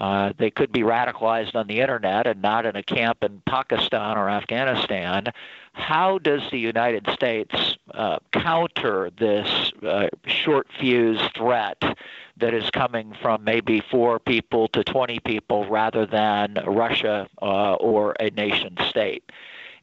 uh, 0.00 0.32
they 0.36 0.50
could 0.50 0.72
be 0.72 0.80
radicalized 0.80 1.54
on 1.54 1.66
the 1.66 1.80
internet 1.80 2.26
and 2.26 2.42
not 2.42 2.66
in 2.66 2.76
a 2.76 2.82
camp 2.82 3.22
in 3.22 3.42
Pakistan 3.46 4.16
or 4.16 4.28
Afghanistan. 4.28 5.26
How 5.72 6.18
does 6.18 6.42
the 6.50 6.58
United 6.58 7.08
States 7.12 7.76
uh, 7.92 8.18
counter 8.32 9.10
this 9.18 9.72
uh, 9.86 10.08
short 10.26 10.68
fuse 10.78 11.20
threat 11.36 11.82
that 12.36 12.54
is 12.54 12.70
coming 12.70 13.14
from 13.20 13.44
maybe 13.44 13.82
four 13.90 14.18
people 14.18 14.68
to 14.68 14.84
20 14.84 15.20
people 15.20 15.68
rather 15.68 16.06
than 16.06 16.58
Russia 16.66 17.28
uh, 17.42 17.74
or 17.74 18.14
a 18.20 18.30
nation 18.30 18.76
state? 18.88 19.30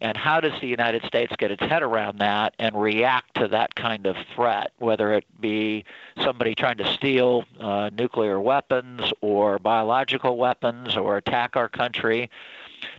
And 0.02 0.18
how 0.18 0.42
does 0.42 0.60
the 0.60 0.68
United 0.68 1.04
States 1.06 1.32
get 1.38 1.52
its 1.52 1.62
head 1.62 1.84
around 1.84 2.18
that 2.20 2.56
and 2.58 2.80
react 2.80 3.36
to 3.36 3.48
that 3.50 3.76
kind 3.76 4.08
of 4.08 4.18
threat, 4.36 4.72
whether 4.80 5.14
it 5.14 5.26
be 5.40 5.86
somebody 6.24 6.56
trying 6.56 6.78
to 6.78 6.94
steal 6.94 7.46
uh, 7.60 7.92
nuclear 7.96 8.40
weapons 8.40 9.14
or 9.22 9.60
biological 9.60 10.38
weapons 10.38 10.98
or 10.98 11.18
attack 11.18 11.56
our 11.56 11.70
country? 11.70 12.32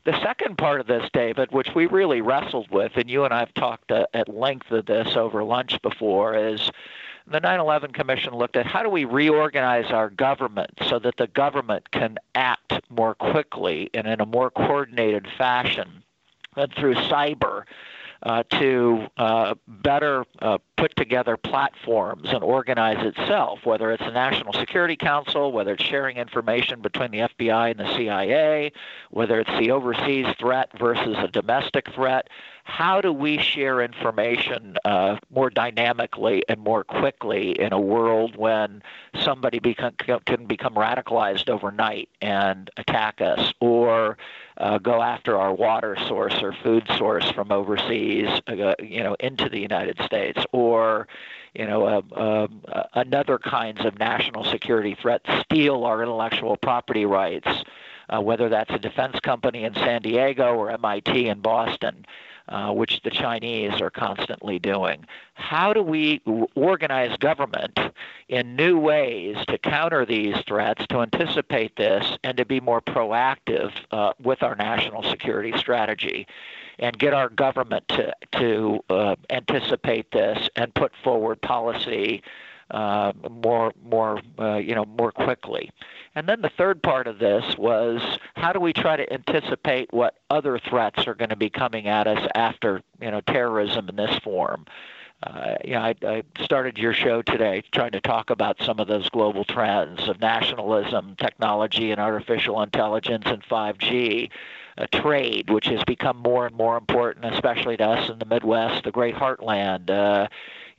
The 0.05 0.21
second 0.23 0.59
part 0.59 0.81
of 0.81 0.87
this, 0.87 1.11
David, 1.13 1.51
which 1.51 1.75
we 1.75 1.87
really 1.87 2.21
wrestled 2.21 2.71
with, 2.71 2.93
and 2.95 3.11
you 3.11 3.25
and 3.25 3.35
I 3.35 3.41
have 3.41 3.55
talked 3.55 3.91
uh, 3.91 4.07
at 4.15 4.29
length 4.29 4.71
of 4.71 4.87
this 4.87 5.17
over 5.17 5.43
lunch 5.43 5.83
before, 5.83 6.37
is 6.37 6.71
the 7.27 7.41
9 7.41 7.59
11 7.59 7.93
Commission 7.93 8.33
looked 8.33 8.57
at 8.57 8.65
how 8.65 8.85
do 8.85 8.89
we 8.89 9.05
reorganize 9.05 9.91
our 9.91 10.09
government 10.09 10.71
so 10.89 11.01
that 11.01 11.17
the 11.17 11.27
government 11.27 11.91
can 11.91 12.19
act 12.37 12.75
more 12.91 13.17
quickly 13.17 13.91
and 13.93 14.07
in 14.07 14.21
a 14.21 14.27
more 14.27 14.51
coordinated 14.51 15.27
fashion 15.37 16.05
and 16.57 16.73
through 16.75 16.95
cyber 16.95 17.65
uh, 18.25 18.45
to 18.45 19.09
uh, 19.17 19.55
better 19.67 20.25
uh, 20.41 20.59
put 20.77 20.95
together 20.97 21.37
platforms 21.37 22.29
and 22.33 22.45
organize 22.45 23.05
itself, 23.05 23.61
whether 23.65 23.91
it's 23.91 24.03
a 24.03 24.11
National 24.11 24.53
Security 24.53 24.97
Council, 24.97 25.51
whether 25.51 25.73
it's 25.73 25.83
sharing 25.83 26.17
information 26.17 26.81
between 26.81 27.11
the 27.11 27.19
FBI 27.19 27.73
and 27.73 27.81
the 27.81 27.97
CIA, 27.97 28.73
whether 29.11 29.41
it's 29.41 29.51
the 29.59 29.73
overseas 29.73 30.27
threat 30.39 30.71
versus 30.79 31.17
a 31.19 31.29
domestic 31.29 31.93
threat. 31.93 32.29
How 32.65 33.01
do 33.01 33.13
we 33.13 33.39
share 33.39 33.81
information 33.81 34.77
uh, 34.85 35.17
more 35.31 35.51
dynamically 35.51 36.45
and 36.49 36.61
more 36.61 36.85
quickly 36.85 37.59
in 37.61 37.73
a 37.73 37.81
world 37.81 38.37
when 38.37 38.83
somebody 39.21 39.59
become, 39.59 39.95
can 39.97 40.47
become 40.47 40.75
radicalized 40.75 41.51
overnight 41.51 42.09
and 42.21 42.71
attack 42.77 43.21
us, 43.21 43.53
or 43.59 44.17
uh, 44.59 44.79
go 44.79 45.03
after 45.03 45.37
our 45.39 45.55
water 45.55 45.97
source 46.09 46.35
or 46.43 46.53
food 46.63 46.85
source 46.97 47.31
from 47.33 47.51
overseas, 47.51 48.29
uh, 48.49 48.75
you 48.81 49.03
know, 49.03 49.17
into 49.21 49.49
the 49.49 49.59
United 49.59 49.99
States, 50.05 50.45
or 50.53 51.09
you 51.55 51.67
know, 51.67 51.87
uh, 51.87 52.21
um, 52.21 52.63
uh, 52.67 52.85
another 52.95 53.39
kinds 53.39 53.85
of 53.85 53.99
national 53.99 54.45
security 54.45 54.97
threats, 55.01 55.29
steal 55.45 55.85
our 55.85 56.03
intellectual 56.03 56.57
property 56.57 57.05
rights, 57.05 57.49
uh, 58.09 58.21
whether 58.21 58.49
that's 58.49 58.71
a 58.71 58.79
defense 58.79 59.19
company 59.21 59.65
in 59.65 59.75
San 59.75 60.03
Diego 60.03 60.55
or 60.55 60.71
MIT 60.71 61.29
in 61.29 61.41
Boston 61.41 62.07
uh, 62.49 62.73
which 62.73 63.01
the 63.03 63.11
Chinese 63.11 63.81
are 63.81 63.91
constantly 63.91 64.59
doing. 64.59 65.05
How 65.35 65.73
do 65.73 65.83
we 65.83 66.21
organize 66.55 67.17
government 67.19 67.79
in 68.29 68.57
new 68.57 68.79
ways 68.79 69.37
to 69.49 69.59
counter 69.59 70.05
these 70.05 70.37
threats, 70.47 70.87
to 70.89 71.01
anticipate 71.01 71.77
this, 71.77 72.19
and 72.25 72.37
to 72.37 72.45
be 72.45 72.61
more 72.61 72.81
proactive 72.81 73.73
uh, 73.91 74.13
with 74.23 74.43
our 74.43 74.55
national 74.55 75.03
security 75.03 75.57
strategy? 75.57 76.27
and 76.79 76.99
get 76.99 77.13
our 77.13 77.29
government 77.29 77.87
to 77.89 78.13
to 78.33 78.81
uh, 78.89 79.15
anticipate 79.31 80.11
this 80.11 80.49
and 80.57 80.75
put 80.75 80.93
forward 81.05 81.41
policy 81.43 82.23
uh, 82.73 83.13
more 83.31 83.73
more 83.85 84.21
uh, 84.39 84.57
you 84.57 84.75
know 84.75 84.85
more 84.85 85.13
quickly. 85.13 85.71
And 86.15 86.29
then 86.29 86.41
the 86.41 86.51
third 86.51 86.83
part 86.83 87.07
of 87.07 87.19
this 87.19 87.57
was 87.57 88.01
how 88.35 88.53
do 88.53 88.61
we 88.61 88.73
try 88.73 88.97
to 88.97 89.13
anticipate 89.13 89.93
what 89.93 90.17
other 90.31 90.59
threats 90.59 91.07
are 91.07 91.15
going 91.15 91.31
to 91.31 91.37
be 91.37 91.51
coming 91.51 91.87
at 91.87 92.07
us 92.07 92.29
after 92.35 92.83
you 93.01 93.11
know 93.11 93.21
terrorism 93.21 93.89
in 93.89 93.97
this 93.97 94.17
form. 94.19 94.65
Uh, 95.23 95.55
you 95.65 95.75
know, 95.75 95.81
I, 95.81 95.95
I 96.03 96.23
started 96.43 96.79
your 96.79 96.93
show 96.93 97.23
today 97.23 97.63
trying 97.71 97.93
to 97.93 98.01
talk 98.01 98.31
about 98.31 98.61
some 98.61 98.81
of 98.81 98.89
those 98.89 99.09
global 99.11 99.45
trends 99.45 100.09
of 100.09 100.21
nationalism, 100.21 101.15
technology, 101.17 101.93
and 101.93 102.01
artificial 102.01 102.61
intelligence, 102.63 103.25
and 103.27 103.43
5G. 103.45 104.31
Uh, 104.79 104.87
trade, 104.91 105.51
which 105.51 105.67
has 105.67 105.85
become 105.85 106.17
more 106.17 106.47
and 106.47 106.57
more 106.57 106.79
important, 106.79 107.27
especially 107.27 107.77
to 107.77 107.85
us 107.85 108.09
in 108.09 108.19
the 108.19 108.25
Midwest, 108.25 108.85
the 108.85 108.91
Great 108.91 109.15
Heartland. 109.15 109.91
Uh, 109.91 110.29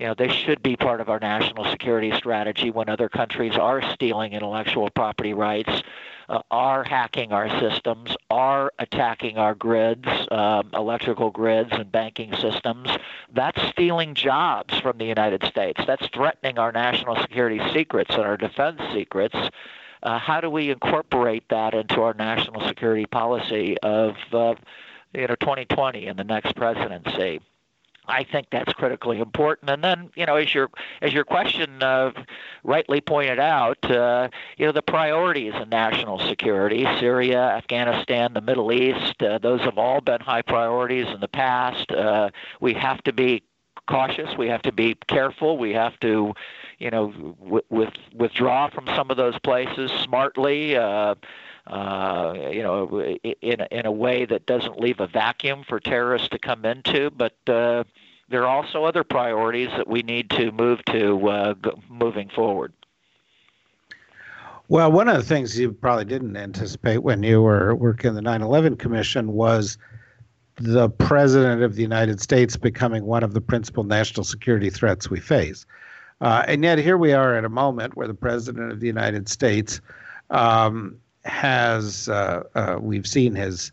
you 0.03 0.09
know, 0.09 0.15
they 0.17 0.27
should 0.27 0.61
be 0.61 0.75
part 0.75 0.99
of 0.99 1.07
our 1.07 1.19
national 1.19 1.63
security 1.71 2.11
strategy 2.17 2.69
when 2.71 2.89
other 2.89 3.07
countries 3.07 3.55
are 3.55 3.81
stealing 3.93 4.33
intellectual 4.33 4.89
property 4.89 5.33
rights, 5.33 5.81
uh, 6.27 6.41
are 6.51 6.83
hacking 6.83 7.31
our 7.31 7.47
systems, 7.61 8.13
are 8.29 8.73
attacking 8.79 9.37
our 9.37 9.55
grids, 9.55 10.09
um, 10.29 10.69
electrical 10.73 11.31
grids 11.31 11.69
and 11.71 11.89
banking 11.89 12.35
systems. 12.35 12.89
That's 13.33 13.61
stealing 13.69 14.13
jobs 14.13 14.77
from 14.81 14.97
the 14.97 15.05
United 15.05 15.45
States. 15.45 15.79
That's 15.87 16.05
threatening 16.07 16.59
our 16.59 16.73
national 16.73 17.15
security 17.21 17.61
secrets 17.71 18.13
and 18.13 18.23
our 18.23 18.35
defense 18.35 18.81
secrets. 18.93 19.37
Uh, 20.03 20.19
how 20.19 20.41
do 20.41 20.49
we 20.49 20.69
incorporate 20.69 21.47
that 21.47 21.73
into 21.73 22.01
our 22.01 22.13
national 22.13 22.67
security 22.67 23.05
policy 23.05 23.77
of 23.81 24.17
uh, 24.33 24.53
you 25.13 25.27
know 25.27 25.35
2020 25.35 26.07
and 26.07 26.19
the 26.19 26.25
next 26.25 26.57
presidency? 26.57 27.39
I 28.05 28.23
think 28.23 28.47
that's 28.51 28.73
critically 28.73 29.19
important. 29.19 29.69
And 29.69 29.83
then, 29.83 30.09
you 30.15 30.25
know, 30.25 30.35
as 30.35 30.53
your 30.53 30.69
as 31.01 31.13
your 31.13 31.23
question 31.23 31.81
uh, 31.81 32.11
rightly 32.63 32.99
pointed 32.99 33.39
out, 33.39 33.83
uh, 33.89 34.29
you 34.57 34.65
know, 34.65 34.71
the 34.71 34.81
priorities 34.81 35.53
in 35.55 35.69
national 35.69 36.19
security, 36.19 36.83
Syria, 36.99 37.41
Afghanistan, 37.41 38.33
the 38.33 38.41
Middle 38.41 38.71
East, 38.71 39.21
uh, 39.23 39.37
those 39.37 39.61
have 39.61 39.77
all 39.77 40.01
been 40.01 40.19
high 40.19 40.41
priorities 40.41 41.07
in 41.07 41.21
the 41.21 41.27
past. 41.27 41.91
Uh, 41.91 42.29
we 42.59 42.73
have 42.73 43.01
to 43.03 43.13
be 43.13 43.43
cautious. 43.87 44.37
We 44.37 44.47
have 44.47 44.61
to 44.63 44.71
be 44.71 44.95
careful. 45.07 45.57
We 45.57 45.73
have 45.73 45.99
to, 46.01 46.33
you 46.79 46.89
know, 46.89 47.11
w- 47.11 47.63
with 47.69 47.93
withdraw 48.13 48.69
from 48.69 48.87
some 48.87 49.11
of 49.11 49.17
those 49.17 49.37
places 49.39 49.91
smartly. 50.03 50.75
Uh, 50.75 51.15
uh, 51.67 52.33
you 52.51 52.61
know, 52.61 53.01
in 53.41 53.61
in 53.71 53.85
a 53.85 53.91
way 53.91 54.25
that 54.25 54.45
doesn't 54.45 54.79
leave 54.79 54.99
a 54.99 55.07
vacuum 55.07 55.63
for 55.67 55.79
terrorists 55.79 56.29
to 56.29 56.39
come 56.39 56.65
into. 56.65 57.09
But 57.11 57.35
uh, 57.47 57.85
there 58.29 58.43
are 58.43 58.47
also 58.47 58.83
other 58.83 59.03
priorities 59.03 59.69
that 59.77 59.87
we 59.87 60.01
need 60.01 60.29
to 60.31 60.51
move 60.51 60.83
to 60.85 61.29
uh, 61.29 61.53
moving 61.89 62.29
forward. 62.29 62.73
Well, 64.69 64.91
one 64.91 65.07
of 65.07 65.17
the 65.17 65.23
things 65.23 65.59
you 65.59 65.71
probably 65.71 66.05
didn't 66.05 66.35
anticipate 66.35 66.99
when 66.99 67.21
you 67.21 67.41
were 67.41 67.75
working 67.75 68.13
the 68.13 68.21
9/11 68.21 68.79
Commission 68.79 69.33
was 69.33 69.77
the 70.55 70.89
president 70.89 71.63
of 71.63 71.75
the 71.75 71.81
United 71.81 72.21
States 72.21 72.55
becoming 72.57 73.05
one 73.05 73.23
of 73.23 73.33
the 73.33 73.41
principal 73.41 73.83
national 73.83 74.23
security 74.23 74.69
threats 74.69 75.09
we 75.09 75.19
face. 75.19 75.65
Uh, 76.21 76.43
and 76.47 76.63
yet, 76.63 76.77
here 76.77 76.97
we 76.97 77.11
are 77.11 77.35
at 77.35 77.43
a 77.43 77.49
moment 77.49 77.95
where 77.95 78.07
the 78.07 78.13
president 78.13 78.71
of 78.71 78.79
the 78.79 78.87
United 78.87 79.27
States 79.27 79.81
um, 80.29 80.97
has 81.25 82.07
uh, 82.07 82.43
uh, 82.55 82.77
we've 82.79 83.07
seen 83.07 83.35
his 83.35 83.71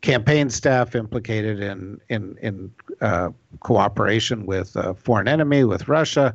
campaign 0.00 0.50
staff 0.50 0.94
implicated 0.94 1.60
in 1.60 2.00
in 2.08 2.36
in 2.42 2.72
uh, 3.00 3.30
cooperation 3.60 4.46
with 4.46 4.76
a 4.76 4.94
foreign 4.94 5.28
enemy, 5.28 5.64
with 5.64 5.88
Russia. 5.88 6.34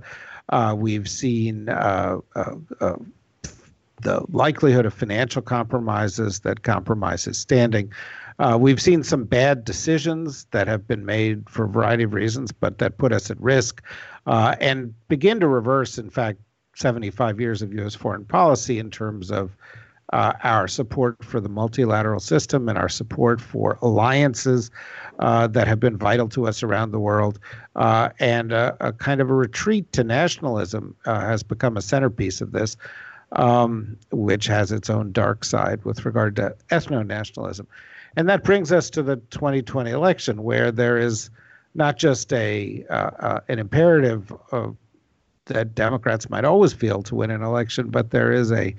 Uh, 0.50 0.76
we've 0.78 1.10
seen 1.10 1.70
uh, 1.70 2.18
uh, 2.36 2.96
the 4.02 4.24
likelihood 4.30 4.86
of 4.86 4.94
financial 4.94 5.42
compromises 5.42 6.42
that 6.42 6.64
compromise 6.64 7.26
his 7.26 7.38
standing. 7.38 7.92
We've 8.60 8.82
seen 8.82 9.04
some 9.04 9.24
bad 9.24 9.66
decisions 9.66 10.46
that 10.52 10.68
have 10.68 10.88
been 10.88 11.06
made 11.06 11.50
for 11.50 11.66
a 11.66 11.70
variety 11.70 12.04
of 12.04 12.14
reasons, 12.14 12.52
but 12.52 12.78
that 12.78 12.98
put 12.98 13.12
us 13.12 13.32
at 13.32 13.40
risk 13.42 13.82
and 14.26 14.94
begin 15.08 15.40
to 15.40 15.48
reverse, 15.48 15.98
in 15.98 16.10
fact, 16.10 16.40
75 16.76 17.40
years 17.40 17.62
of 17.62 17.74
U.S. 17.74 17.96
foreign 17.96 18.26
policy 18.26 18.78
in 18.78 18.92
terms 18.92 19.32
of 19.32 19.56
uh, 20.14 20.34
our 20.44 20.68
support 20.68 21.24
for 21.24 21.40
the 21.40 21.50
multilateral 21.50 22.20
system 22.20 22.70
and 22.70 22.78
our 22.78 22.88
support 22.88 23.42
for 23.42 23.78
alliances 23.82 24.72
uh, 25.20 25.48
that 25.48 25.68
have 25.68 25.80
been 25.80 25.98
vital 25.98 26.30
to 26.30 26.48
us 26.48 26.64
around 26.64 26.92
the 26.92 27.00
world. 27.00 27.40
Uh, 27.76 28.10
and 28.20 28.54
a 28.54 28.94
kind 29.00 29.20
of 29.20 29.30
a 29.30 29.34
retreat 29.34 29.92
to 29.92 30.04
nationalism 30.04 30.96
uh, 31.06 31.20
has 31.20 31.44
become 31.44 31.76
a 31.76 31.82
centerpiece 31.82 32.40
of 32.40 32.52
this, 32.52 32.78
um, 33.34 33.98
which 34.12 34.46
has 34.46 34.72
its 34.72 34.90
own 34.90 35.12
dark 35.12 35.44
side 35.44 35.84
with 35.84 36.06
regard 36.06 36.36
to 36.36 36.56
ethno 36.70 37.06
nationalism. 37.06 37.68
And 38.18 38.28
that 38.30 38.44
brings 38.44 38.72
us 38.72 38.90
to 38.90 39.04
the 39.04 39.18
2020 39.30 39.92
election, 39.92 40.42
where 40.44 40.72
there 40.72 40.98
is 40.98 41.30
not 41.76 41.98
just 41.98 42.34
a 42.34 42.84
uh, 42.90 43.12
uh, 43.20 43.40
an 43.48 43.60
imperative 43.60 44.34
of, 44.52 44.76
that 45.46 45.76
Democrats 45.76 46.28
might 46.28 46.44
always 46.44 46.74
feel 46.74 47.04
to 47.04 47.16
win 47.16 47.30
an 47.30 47.44
election, 47.44 47.90
but 47.90 48.10
there 48.10 48.34
is 48.34 48.52
a 48.52 48.76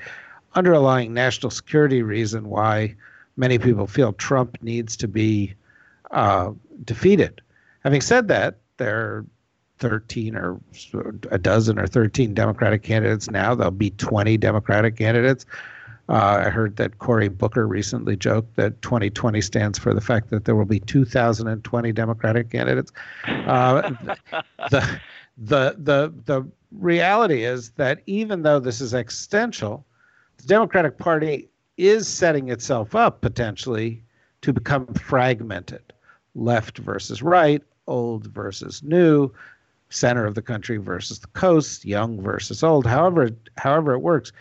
underlying 0.56 1.14
national 1.14 1.50
security 1.50 2.02
reason 2.02 2.48
why 2.48 2.96
many 3.36 3.58
people 3.58 3.86
feel 3.86 4.12
Trump 4.12 4.58
needs 4.60 4.96
to 4.96 5.06
be 5.06 5.54
uh, 6.10 6.50
defeated. 6.84 7.40
Having 7.84 8.00
said 8.00 8.26
that, 8.28 8.56
there 8.76 8.98
are 8.98 9.26
13 9.78 10.34
or 10.34 10.60
a 11.30 11.38
dozen 11.38 11.78
or 11.78 11.86
13 11.86 12.34
Democratic 12.34 12.82
candidates 12.82 13.30
now. 13.30 13.54
There'll 13.54 13.70
be 13.70 13.90
20 13.90 14.36
Democratic 14.36 14.96
candidates. 14.96 15.46
Uh, 16.08 16.42
I 16.46 16.48
heard 16.48 16.76
that 16.76 16.98
Cory 16.98 17.28
Booker 17.28 17.66
recently 17.66 18.16
joked 18.16 18.56
that 18.56 18.80
2020 18.80 19.40
stands 19.42 19.78
for 19.78 19.92
the 19.92 20.00
fact 20.00 20.30
that 20.30 20.46
there 20.46 20.56
will 20.56 20.64
be 20.64 20.80
2,020 20.80 21.92
Democratic 21.92 22.50
candidates. 22.50 22.92
Uh, 23.26 23.90
the, 24.70 25.00
the, 25.36 25.76
the, 25.78 26.14
the 26.24 26.48
reality 26.72 27.44
is 27.44 27.70
that 27.72 28.00
even 28.06 28.42
though 28.42 28.58
this 28.58 28.80
is 28.80 28.94
existential, 28.94 29.84
the 30.38 30.44
Democratic 30.44 30.96
Party 30.96 31.48
is 31.76 32.08
setting 32.08 32.48
itself 32.48 32.94
up 32.94 33.20
potentially 33.20 34.02
to 34.40 34.52
become 34.52 34.86
fragmented 34.94 35.92
left 36.34 36.78
versus 36.78 37.22
right, 37.22 37.62
old 37.86 38.26
versus 38.28 38.82
new, 38.82 39.30
center 39.90 40.26
of 40.26 40.34
the 40.34 40.42
country 40.42 40.76
versus 40.76 41.18
the 41.18 41.26
coast, 41.28 41.84
young 41.84 42.20
versus 42.20 42.62
old, 42.62 42.86
however, 42.86 43.30
however 43.56 43.94
it 43.94 44.00
works. 44.00 44.32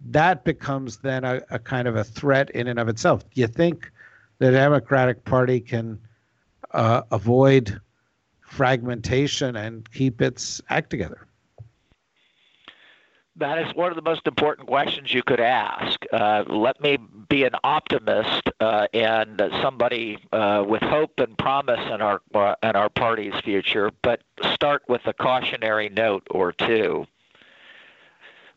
That 0.00 0.44
becomes 0.44 0.98
then 0.98 1.24
a, 1.24 1.40
a 1.50 1.58
kind 1.58 1.88
of 1.88 1.96
a 1.96 2.04
threat 2.04 2.50
in 2.50 2.68
and 2.68 2.78
of 2.78 2.88
itself. 2.88 3.28
Do 3.30 3.40
you 3.40 3.46
think 3.46 3.90
the 4.38 4.50
Democratic 4.50 5.24
Party 5.24 5.60
can 5.60 5.98
uh, 6.72 7.02
avoid 7.10 7.80
fragmentation 8.40 9.56
and 9.56 9.90
keep 9.92 10.20
its 10.20 10.60
act 10.68 10.90
together? 10.90 11.26
That 13.38 13.58
is 13.58 13.74
one 13.74 13.90
of 13.90 13.96
the 13.96 14.02
most 14.02 14.26
important 14.26 14.66
questions 14.66 15.12
you 15.12 15.22
could 15.22 15.40
ask. 15.40 16.00
Uh, 16.10 16.44
let 16.48 16.80
me 16.80 16.96
be 17.28 17.44
an 17.44 17.52
optimist 17.62 18.48
uh, 18.60 18.86
and 18.94 19.42
somebody 19.60 20.18
uh, 20.32 20.64
with 20.66 20.80
hope 20.80 21.20
and 21.20 21.36
promise 21.36 21.80
in 21.92 22.00
our 22.00 22.22
uh, 22.34 22.54
in 22.62 22.76
our 22.76 22.88
party's 22.88 23.34
future, 23.44 23.90
but 24.00 24.22
start 24.54 24.84
with 24.88 25.02
a 25.06 25.12
cautionary 25.12 25.90
note 25.90 26.26
or 26.30 26.52
two. 26.52 27.06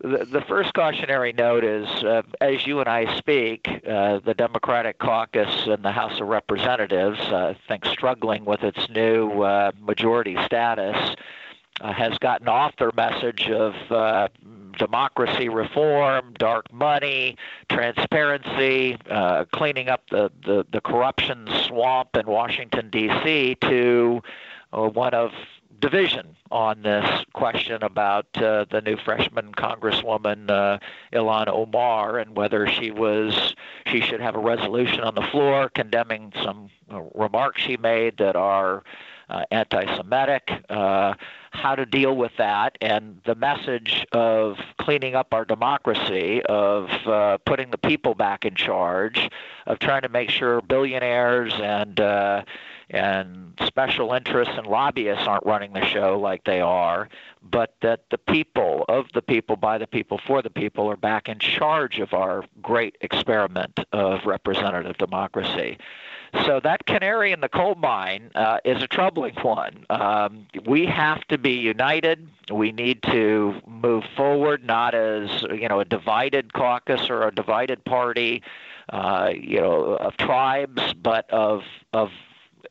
The, 0.01 0.25
the 0.31 0.41
first 0.47 0.73
cautionary 0.73 1.33
note 1.33 1.63
is, 1.63 1.87
uh, 2.03 2.21
as 2.39 2.65
you 2.65 2.79
and 2.79 2.87
I 2.87 3.17
speak, 3.17 3.67
uh, 3.67 4.19
the 4.19 4.33
Democratic 4.33 4.97
caucus 4.97 5.67
in 5.67 5.81
the 5.81 5.91
House 5.91 6.21
of 6.21 6.27
Representatives, 6.27 7.19
I 7.19 7.57
think, 7.67 7.85
struggling 7.85 8.45
with 8.45 8.63
its 8.63 8.89
new 8.89 9.43
majority 9.81 10.37
status. 10.45 11.15
has 11.81 12.17
gotten 12.19 12.47
off 12.47 12.75
their 12.77 12.91
message 12.95 13.49
of 13.49 13.75
democracy 14.79 15.49
reform, 15.49 16.33
dark 16.39 16.71
money, 16.73 17.37
transparency, 17.69 18.97
uh, 19.09 19.45
cleaning 19.53 19.89
up 19.89 20.01
the, 20.09 20.31
the, 20.43 20.65
the 20.71 20.81
corruption 20.81 21.47
swamp 21.67 22.15
in 22.15 22.25
Washington, 22.25 22.89
D.C., 22.89 23.55
to 23.61 24.21
uh, 24.73 24.87
one 24.87 25.13
of 25.13 25.31
division 25.79 26.35
on 26.51 26.81
this 26.81 27.25
question 27.33 27.83
about 27.83 28.25
uh, 28.37 28.65
the 28.69 28.81
new 28.81 28.97
freshman 28.97 29.51
Congresswoman 29.53 30.49
uh, 30.49 30.79
Ilhan 31.13 31.47
Omar 31.47 32.17
and 32.17 32.35
whether 32.35 32.67
she 32.67 32.91
was 32.91 33.55
she 33.87 34.01
should 34.01 34.21
have 34.21 34.35
a 34.35 34.39
resolution 34.39 35.01
on 35.01 35.15
the 35.15 35.21
floor 35.21 35.69
condemning 35.69 36.33
some 36.43 36.69
uh, 36.91 37.01
remarks 37.15 37.61
she 37.61 37.77
made 37.77 38.17
that 38.17 38.35
are 38.35 38.83
uh, 39.29 39.43
anti-Semitic, 39.51 40.51
uh, 40.69 41.13
how 41.51 41.75
to 41.75 41.85
deal 41.85 42.15
with 42.15 42.31
that, 42.39 42.75
and 42.81 43.21
the 43.25 43.35
message 43.35 44.03
of 44.11 44.57
cleaning 44.79 45.13
up 45.13 45.35
our 45.35 45.45
democracy, 45.45 46.41
of 46.49 46.89
putting 47.45 47.69
the 47.69 47.77
people 47.77 48.15
back 48.15 48.43
in 48.43 48.55
charge, 48.55 49.29
of 49.67 49.77
trying 49.77 50.01
to 50.01 50.09
make 50.09 50.31
sure 50.31 50.61
billionaires 50.61 51.53
and 51.53 51.99
and 52.89 53.53
special 53.65 54.13
interests 54.13 54.53
and 54.57 54.65
lobbyists 54.65 55.27
aren't 55.27 55.45
running 55.45 55.73
the 55.73 55.85
show 55.85 56.19
like 56.19 56.43
they 56.43 56.59
are, 56.59 57.09
but 57.41 57.75
that 57.81 58.01
the 58.09 58.17
people, 58.17 58.85
of 58.89 59.05
the 59.13 59.21
people, 59.21 59.55
by 59.55 59.77
the 59.77 59.87
people, 59.87 60.19
for 60.25 60.41
the 60.41 60.49
people, 60.49 60.89
are 60.89 60.97
back 60.97 61.29
in 61.29 61.39
charge 61.39 61.99
of 61.99 62.13
our 62.13 62.43
great 62.61 62.97
experiment 63.01 63.79
of 63.91 64.25
representative 64.25 64.97
democracy. 64.97 65.77
So 66.45 66.59
that 66.63 66.85
canary 66.85 67.31
in 67.31 67.41
the 67.41 67.49
coal 67.49 67.75
mine 67.75 68.29
uh, 68.35 68.59
is 68.63 68.83
a 68.83 68.87
troubling 68.87 69.33
one. 69.41 69.85
Um, 69.89 70.45
we 70.65 70.85
have 70.85 71.25
to 71.27 71.37
be 71.39 71.53
united. 71.53 72.27
We 72.51 72.71
need 72.71 73.01
to 73.03 73.59
move 73.67 74.03
forward, 74.15 74.63
not 74.63 74.93
as 74.93 75.41
you 75.43 75.67
know 75.67 75.79
a 75.79 75.85
divided 75.85 76.53
caucus 76.53 77.09
or 77.09 77.27
a 77.27 77.33
divided 77.33 77.83
party, 77.83 78.43
uh, 78.89 79.31
you 79.35 79.59
know, 79.59 79.95
of 79.95 80.17
tribes, 80.17 80.93
but 80.93 81.27
of 81.31 81.63
of 81.93 82.11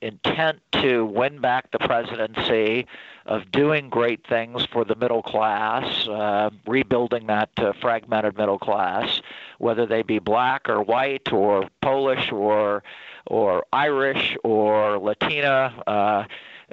intent 0.00 0.60
to 0.72 1.04
win 1.06 1.40
back 1.40 1.70
the 1.70 1.78
presidency, 1.78 2.86
of 3.28 3.50
doing 3.52 3.90
great 3.90 4.26
things 4.26 4.64
for 4.72 4.84
the 4.84 4.94
middle 4.94 5.22
class, 5.22 6.08
uh, 6.08 6.48
rebuilding 6.66 7.26
that 7.26 7.50
uh, 7.58 7.72
fragmented 7.80 8.36
middle 8.38 8.58
class, 8.58 9.20
whether 9.58 9.84
they 9.84 10.02
be 10.02 10.18
black 10.18 10.68
or 10.68 10.82
white 10.82 11.30
or 11.30 11.68
Polish 11.82 12.32
or 12.32 12.82
or 13.26 13.66
Irish 13.72 14.36
or 14.42 14.98
Latina. 14.98 15.82
Uh, 15.86 16.24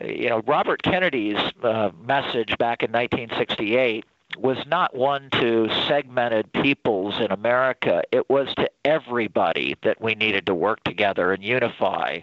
you 0.04 0.30
know, 0.30 0.42
Robert 0.48 0.82
Kennedy's 0.82 1.40
uh, 1.62 1.92
message 2.02 2.58
back 2.58 2.84
in 2.84 2.92
1968 2.92 4.06
was 4.38 4.58
not 4.66 4.96
one 4.96 5.30
to 5.32 5.70
segmented 5.88 6.52
peoples 6.54 7.20
in 7.20 7.32
America. 7.32 8.04
It 8.12 8.30
was 8.30 8.54
to 8.56 8.70
everybody 8.84 9.76
that 9.84 10.02
we 10.02 10.16
needed 10.16 10.46
to 10.48 10.56
work 10.56 10.84
together 10.84 11.32
and 11.32 11.44
unify 11.44 12.20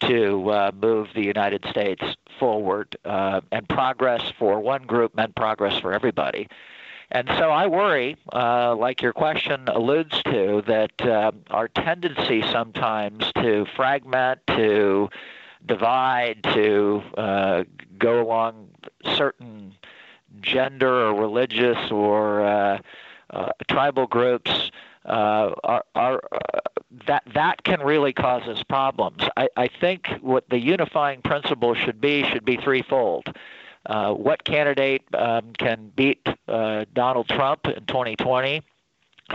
to 0.00 0.50
uh, 0.50 0.70
move 0.80 1.08
the 1.14 1.24
United 1.24 1.64
States 1.70 2.02
forward. 2.38 2.96
Uh, 3.04 3.40
and 3.52 3.68
progress 3.68 4.22
for 4.38 4.60
one 4.60 4.84
group 4.84 5.14
meant 5.14 5.34
progress 5.34 5.78
for 5.80 5.92
everybody. 5.92 6.48
And 7.10 7.26
so 7.38 7.50
I 7.50 7.68
worry, 7.68 8.16
uh, 8.34 8.76
like 8.76 9.00
your 9.00 9.14
question 9.14 9.66
alludes 9.68 10.22
to, 10.24 10.62
that 10.66 11.00
uh, 11.00 11.32
our 11.50 11.68
tendency 11.68 12.42
sometimes 12.42 13.32
to 13.36 13.66
fragment, 13.76 14.40
to 14.48 15.08
divide, 15.64 16.42
to 16.42 17.02
uh, 17.16 17.64
go 17.98 18.22
along 18.22 18.68
certain 19.16 19.74
gender 20.42 21.06
or 21.06 21.14
religious 21.14 21.90
or 21.90 22.42
uh, 22.42 22.78
tribal 23.68 24.06
groups 24.06 24.70
uh, 25.08 25.54
are, 25.64 25.84
are 25.94 26.22
that 27.06 27.22
that 27.34 27.62
can 27.64 27.80
really 27.80 28.12
cause 28.12 28.46
us 28.48 28.62
problems. 28.62 29.22
I, 29.36 29.48
I 29.56 29.68
think 29.68 30.08
what 30.20 30.48
the 30.48 30.58
unifying 30.58 31.22
principle 31.22 31.74
should 31.74 32.00
be 32.00 32.24
should 32.24 32.44
be 32.44 32.56
threefold. 32.56 33.34
Uh, 33.86 34.12
what 34.12 34.44
candidate 34.44 35.02
um, 35.14 35.52
can 35.58 35.90
beat 35.96 36.26
uh, 36.46 36.84
Donald 36.92 37.28
Trump 37.28 37.66
in 37.66 37.86
2020? 37.86 38.62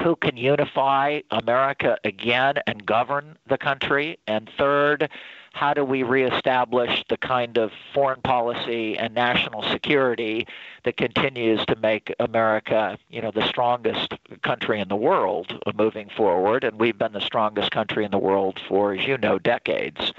Who 0.03 0.15
can 0.15 0.37
unify 0.37 1.21
America 1.31 1.97
again 2.03 2.55
and 2.67 2.85
govern 2.85 3.37
the 3.47 3.57
country? 3.57 4.19
And 4.27 4.49
third, 4.57 5.09
how 5.53 5.73
do 5.73 5.85
we 5.85 6.01
reestablish 6.01 7.03
the 7.09 7.17
kind 7.17 7.57
of 7.57 7.71
foreign 7.93 8.21
policy 8.21 8.97
and 8.97 9.13
national 9.13 9.61
security 9.61 10.47
that 10.83 10.97
continues 10.97 11.63
to 11.67 11.75
make 11.75 12.13
America, 12.19 12.97
you 13.09 13.21
know, 13.21 13.31
the 13.31 13.47
strongest 13.47 14.13
country 14.41 14.79
in 14.79 14.87
the 14.87 14.95
world 14.95 15.61
moving 15.75 16.09
forward? 16.09 16.63
And 16.63 16.79
we've 16.79 16.97
been 16.97 17.13
the 17.13 17.21
strongest 17.21 17.69
country 17.69 18.03
in 18.03 18.09
the 18.09 18.17
world 18.17 18.59
for, 18.67 18.93
as 18.93 19.05
you 19.05 19.15
know, 19.17 19.37
decades. 19.37 20.11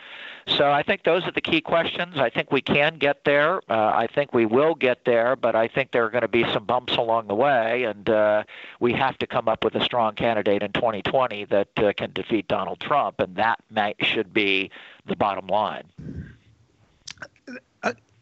So 0.46 0.70
I 0.70 0.83
think 0.83 1.04
those 1.04 1.24
are 1.24 1.30
the 1.30 1.40
key 1.40 1.61
questions. 1.61 2.18
I 2.18 2.28
think 2.28 2.52
we 2.52 2.61
can 2.61 2.98
get 2.98 3.24
there. 3.24 3.61
Uh, 3.68 3.92
I 3.94 4.09
think 4.14 4.35
we 4.35 4.44
will 4.44 4.74
get 4.74 5.04
there, 5.04 5.37
but 5.37 5.57
I 5.57 5.68
think 5.68 5.92
there 5.92 6.04
are 6.04 6.11
going 6.11 6.22
to 6.22 6.28
be 6.28 6.44
some 6.52 6.64
bumps 6.64 6.96
along 6.96 7.28
the 7.28 7.35
way, 7.35 7.85
and 7.85 8.09
uh, 8.11 8.44
we 8.78 8.92
have 8.92 9.16
to 9.18 9.26
come 9.26 9.48
up 9.48 9.64
with 9.64 9.74
a 9.74 9.83
strong 9.83 10.14
candidate 10.14 10.62
in 10.62 10.72
2020 10.72 11.46
that 11.46 11.68
uh, 11.78 11.92
can 11.96 12.12
defeat 12.12 12.46
Donald 12.46 12.80
Trump, 12.80 13.20
and 13.20 13.37
that 13.37 13.96
should 14.00 14.33
be 14.35 14.70
the 15.07 15.16
bottom 15.16 15.46
line. 15.46 15.85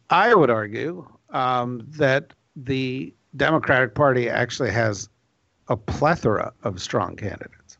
I 0.09 0.33
would 0.33 0.49
argue 0.49 1.07
um, 1.31 1.85
that 1.97 2.33
the 2.55 3.13
Democratic 3.35 3.95
Party 3.95 4.29
actually 4.29 4.71
has 4.71 5.09
a 5.67 5.75
plethora 5.75 6.53
of 6.63 6.81
strong 6.81 7.15
candidates. 7.15 7.77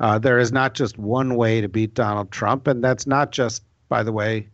Uh, 0.00 0.18
there 0.18 0.38
is 0.38 0.50
not 0.50 0.74
just 0.74 0.98
one 0.98 1.36
way 1.36 1.60
to 1.60 1.68
beat 1.68 1.94
Donald 1.94 2.30
Trump, 2.30 2.66
and 2.66 2.82
that's 2.82 3.06
not 3.06 3.30
just 3.30 3.62
by 3.90 4.02
the 4.02 4.12
way, 4.12 4.48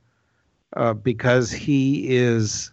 uh, 0.75 0.95
because 0.95 1.53
he 1.53 2.09
is 2.17 2.73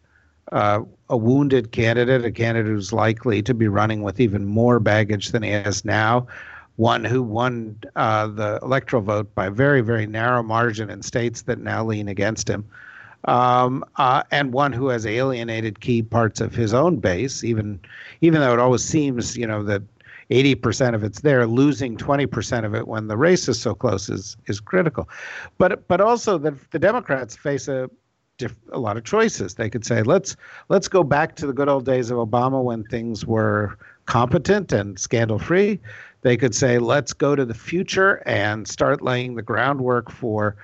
uh, 0.52 0.82
a 1.10 1.17
wounded 1.17 1.71
candidate, 1.71 2.26
a 2.26 2.32
candidate 2.32 2.71
who's 2.71 2.91
likely 2.91 3.43
to 3.43 3.54
be 3.54 3.67
running 3.67 4.02
with 4.02 4.19
even 4.19 4.45
more 4.45 4.80
baggage 4.80 5.30
than 5.30 5.43
he 5.43 5.52
has 5.52 5.86
now, 5.86 6.26
one 6.78 7.04
who 7.04 7.21
won 7.21 7.80
uh, 7.95 8.26
the 8.26 8.60
electoral 8.63 9.04
vote 9.04 9.36
by 9.36 9.45
a 9.45 9.52
very, 9.52 9.82
very 9.82 10.08
narrow 10.08 10.41
margin 10.41 10.89
in 10.89 11.04
states 11.04 11.43
that 11.43 11.60
now 11.60 11.86
lean 11.86 12.08
against 12.08 12.49
him. 12.49 12.65
Um, 13.26 13.86
uh, 13.95 14.23
and 14.32 14.52
one 14.52 14.73
who 14.73 14.88
has 14.88 15.06
alienated 15.06 15.80
key 15.80 16.02
parts 16.02 16.41
of 16.41 16.54
his 16.54 16.73
own 16.73 16.97
base, 16.97 17.43
even 17.43 17.80
even 18.19 18.41
though 18.41 18.52
it 18.52 18.60
always 18.60 18.84
seems, 18.84 19.38
you 19.38 19.47
know, 19.47 19.63
that 19.63 19.82
80% 20.29 20.95
of 20.95 21.03
it's 21.03 21.21
there. 21.21 21.45
Losing 21.47 21.97
20% 21.97 22.65
of 22.65 22.75
it 22.75 22.88
when 22.88 23.07
the 23.07 23.17
race 23.17 23.47
is 23.47 23.59
so 23.59 23.73
close 23.75 24.09
is 24.09 24.38
is 24.47 24.59
critical. 24.59 25.09
But 25.57 25.88
but 25.88 26.01
also 26.01 26.38
the 26.38 26.55
the 26.71 26.79
Democrats 26.79 27.36
face 27.36 27.67
a 27.67 27.89
a 28.71 28.79
lot 28.79 28.97
of 28.97 29.03
choices. 29.03 29.53
They 29.53 29.69
could 29.69 29.86
say 29.86 30.01
let's 30.01 30.36
let's 30.69 30.88
go 30.88 31.03
back 31.03 31.36
to 31.36 31.47
the 31.47 31.53
good 31.53 31.69
old 31.69 31.86
days 31.86 32.09
of 32.09 32.17
Obama 32.17 32.63
when 32.63 32.83
things 32.86 33.25
were 33.25 33.77
competent 34.05 34.73
and 34.73 34.99
scandal 34.99 35.39
free. 35.39 35.79
They 36.21 36.38
could 36.38 36.55
say 36.55 36.79
let's 36.79 37.13
go 37.13 37.36
to 37.36 37.45
the 37.45 37.53
future 37.53 38.23
and 38.25 38.67
start 38.67 39.01
laying 39.01 39.36
the 39.36 39.41
groundwork 39.41 40.09
for 40.09 40.55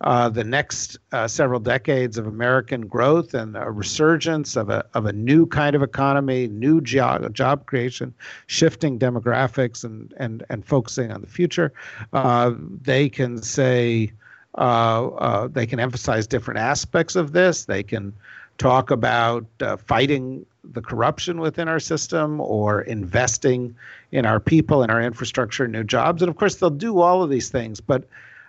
uh, 0.00 0.28
the 0.28 0.44
next 0.44 0.98
uh, 1.12 1.26
several 1.28 1.60
decades 1.60 2.18
of 2.18 2.26
American 2.26 2.86
growth 2.86 3.34
and 3.34 3.56
a 3.56 3.70
resurgence 3.70 4.56
of 4.56 4.68
a, 4.68 4.84
of 4.94 5.06
a 5.06 5.12
new 5.12 5.46
kind 5.46 5.76
of 5.76 5.82
economy, 5.82 6.48
new 6.48 6.80
job, 6.80 7.32
job 7.32 7.66
creation, 7.66 8.12
shifting 8.46 8.98
demographics, 8.98 9.84
and, 9.84 10.12
and, 10.18 10.44
and 10.50 10.66
focusing 10.66 11.12
on 11.12 11.20
the 11.20 11.26
future. 11.26 11.72
Uh, 12.12 12.52
they 12.82 13.08
can 13.08 13.40
say, 13.40 14.12
uh, 14.58 15.08
uh, 15.08 15.48
they 15.48 15.66
can 15.66 15.80
emphasize 15.80 16.26
different 16.26 16.58
aspects 16.60 17.16
of 17.16 17.32
this. 17.32 17.64
They 17.64 17.82
can 17.82 18.12
talk 18.58 18.90
about 18.90 19.46
uh, 19.60 19.76
fighting 19.76 20.46
the 20.72 20.80
corruption 20.80 21.40
within 21.40 21.68
our 21.68 21.80
system 21.80 22.40
or 22.40 22.82
investing 22.82 23.74
in 24.12 24.26
our 24.26 24.40
people 24.40 24.82
and 24.82 24.90
our 24.90 25.02
infrastructure, 25.02 25.68
new 25.68 25.84
jobs. 25.84 26.22
And 26.22 26.28
of 26.28 26.36
course, 26.36 26.56
they'll 26.56 26.70
do 26.70 27.00
all 27.00 27.22
of 27.22 27.30
these 27.30 27.48
things, 27.48 27.80
but 27.80 28.04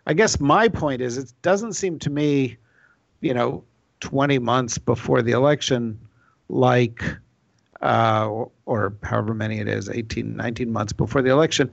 I 0.06 0.14
guess 0.14 0.40
my 0.40 0.68
point 0.68 1.02
is 1.02 1.18
it 1.18 1.34
doesn't 1.42 1.74
seem 1.74 2.00
to 2.00 2.10
me, 2.10 2.58
you 3.22 3.34
know, 3.34 3.64
20 4.02 4.40
months 4.40 4.78
before 4.78 5.22
the 5.22 5.32
election, 5.32 6.00
like, 6.50 7.04
uh, 7.82 8.28
or, 8.30 8.52
or, 8.66 8.94
however 9.04 9.34
many 9.34 9.60
it 9.60 9.68
is, 9.68 9.90
18, 9.90 10.36
19 10.36 10.72
months 10.72 10.94
before 10.94 11.22
the 11.22 11.30
election, 11.32 11.72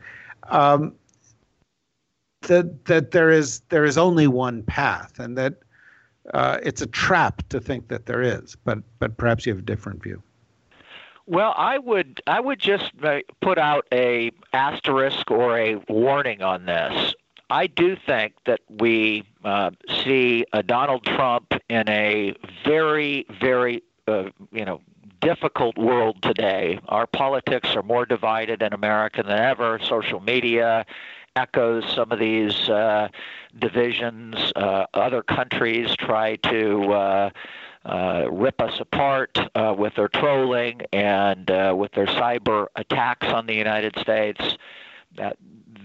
um, 0.48 0.94
that 2.42 2.84
that 2.86 3.12
there 3.12 3.30
is 3.30 3.60
there 3.68 3.84
is 3.84 3.96
only 3.96 4.26
one 4.26 4.62
path, 4.64 5.18
and 5.18 5.38
that 5.38 5.54
uh, 6.34 6.58
it's 6.62 6.82
a 6.82 6.86
trap 6.86 7.42
to 7.48 7.60
think 7.60 7.88
that 7.88 8.06
there 8.06 8.22
is. 8.22 8.56
But 8.64 8.78
but 8.98 9.16
perhaps 9.16 9.46
you 9.46 9.52
have 9.52 9.60
a 9.60 9.64
different 9.64 10.02
view. 10.02 10.22
Well, 11.26 11.54
I 11.56 11.78
would 11.78 12.20
I 12.26 12.40
would 12.40 12.58
just 12.58 12.90
uh, 13.02 13.20
put 13.40 13.58
out 13.58 13.86
a 13.92 14.32
asterisk 14.52 15.30
or 15.30 15.58
a 15.58 15.76
warning 15.88 16.42
on 16.42 16.66
this. 16.66 17.14
I 17.52 17.66
do 17.66 17.96
think 18.06 18.32
that 18.46 18.60
we 18.70 19.24
uh, 19.44 19.72
see 20.02 20.46
a 20.54 20.62
Donald 20.62 21.04
Trump 21.04 21.52
in 21.68 21.86
a 21.86 22.34
very, 22.64 23.26
very, 23.42 23.82
uh, 24.08 24.30
you 24.52 24.64
know, 24.64 24.80
difficult 25.20 25.76
world 25.76 26.22
today. 26.22 26.80
Our 26.88 27.06
politics 27.06 27.76
are 27.76 27.82
more 27.82 28.06
divided 28.06 28.62
in 28.62 28.72
America 28.72 29.22
than 29.22 29.38
ever. 29.38 29.78
Social 29.84 30.18
media 30.18 30.86
echoes 31.36 31.84
some 31.94 32.10
of 32.10 32.18
these 32.18 32.70
uh, 32.70 33.08
divisions. 33.58 34.34
Uh, 34.56 34.86
other 34.94 35.22
countries 35.22 35.94
try 35.96 36.36
to. 36.36 36.92
Uh, 36.92 37.30
uh, 37.84 38.28
rip 38.30 38.60
us 38.62 38.78
apart 38.78 39.36
uh, 39.56 39.74
with 39.76 39.92
their 39.96 40.06
trolling 40.06 40.82
and 40.92 41.50
uh, 41.50 41.74
with 41.76 41.90
their 41.90 42.06
cyber 42.06 42.68
attacks 42.76 43.26
on 43.26 43.46
the 43.46 43.54
United 43.54 43.98
States. 43.98 44.56
That 45.16 45.36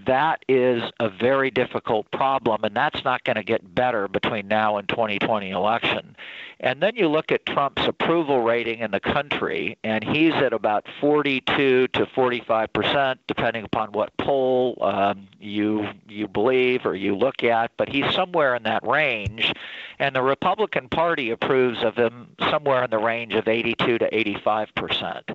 that 0.07 0.43
is 0.47 0.81
a 0.99 1.09
very 1.09 1.51
difficult 1.51 2.09
problem, 2.11 2.63
and 2.63 2.75
that's 2.75 3.03
not 3.03 3.23
going 3.23 3.35
to 3.35 3.43
get 3.43 3.75
better 3.75 4.07
between 4.07 4.47
now 4.47 4.77
and 4.77 4.89
2020 4.89 5.51
election. 5.51 6.15
And 6.59 6.81
then 6.81 6.95
you 6.95 7.07
look 7.07 7.31
at 7.31 7.45
Trump's 7.45 7.85
approval 7.85 8.41
rating 8.41 8.79
in 8.79 8.89
the 8.89 8.99
country, 8.99 9.77
and 9.83 10.03
he's 10.03 10.33
at 10.33 10.53
about 10.53 10.87
42 10.99 11.89
to 11.89 12.05
45 12.07 12.73
percent, 12.73 13.19
depending 13.27 13.63
upon 13.63 13.91
what 13.91 14.15
poll 14.17 14.77
um, 14.81 15.27
you 15.39 15.87
you 16.07 16.27
believe 16.27 16.85
or 16.85 16.95
you 16.95 17.15
look 17.15 17.43
at. 17.43 17.71
But 17.77 17.89
he's 17.89 18.11
somewhere 18.15 18.55
in 18.55 18.63
that 18.63 18.87
range, 18.87 19.53
and 19.99 20.15
the 20.15 20.23
Republican 20.23 20.89
Party 20.89 21.29
approves 21.29 21.83
of 21.83 21.95
him 21.95 22.29
somewhere 22.49 22.83
in 22.83 22.89
the 22.89 22.97
range 22.97 23.35
of 23.35 23.47
82 23.47 23.99
to 23.99 24.17
85 24.17 24.73
percent. 24.73 25.29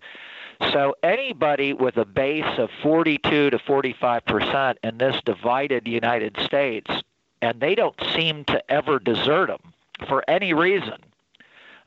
So 0.71 0.95
anybody 1.03 1.73
with 1.73 1.97
a 1.97 2.05
base 2.05 2.59
of 2.59 2.71
42 2.83 3.51
to 3.51 3.59
45 3.59 4.25
percent 4.25 4.79
in 4.83 4.99
this 4.99 5.17
divided 5.25 5.89
United 5.89 6.37
States, 6.41 6.91
and 7.41 7.61
they 7.61 7.75
don't 7.75 7.99
seem 8.15 8.45
to 8.45 8.71
ever 8.71 8.99
desert 8.99 9.51
him 9.51 9.73
for 10.09 10.25
any 10.29 10.53
reason. 10.55 10.99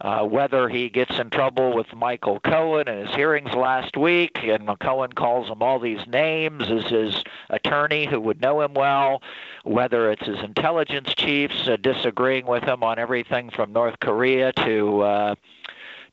Uh, 0.01 0.25
whether 0.25 0.67
he 0.67 0.89
gets 0.89 1.17
in 1.17 1.29
trouble 1.29 1.73
with 1.73 1.87
Michael 1.95 2.41
Cohen 2.41 2.89
in 2.89 3.07
his 3.07 3.15
hearings 3.15 3.53
last 3.53 3.95
week, 3.95 4.37
and 4.43 4.67
Cohen 4.81 5.13
calls 5.13 5.47
him 5.47 5.63
all 5.63 5.79
these 5.79 6.05
names 6.05 6.69
as 6.69 6.83
his 6.89 7.23
attorney 7.49 8.05
who 8.05 8.19
would 8.19 8.41
know 8.41 8.59
him 8.59 8.73
well, 8.73 9.21
whether 9.63 10.11
it's 10.11 10.25
his 10.25 10.39
intelligence 10.41 11.13
chiefs 11.15 11.69
uh, 11.69 11.77
disagreeing 11.77 12.45
with 12.45 12.63
him 12.65 12.83
on 12.83 12.99
everything 12.99 13.49
from 13.49 13.71
North 13.71 13.97
Korea 14.01 14.51
to 14.51 15.01
uh, 15.01 15.35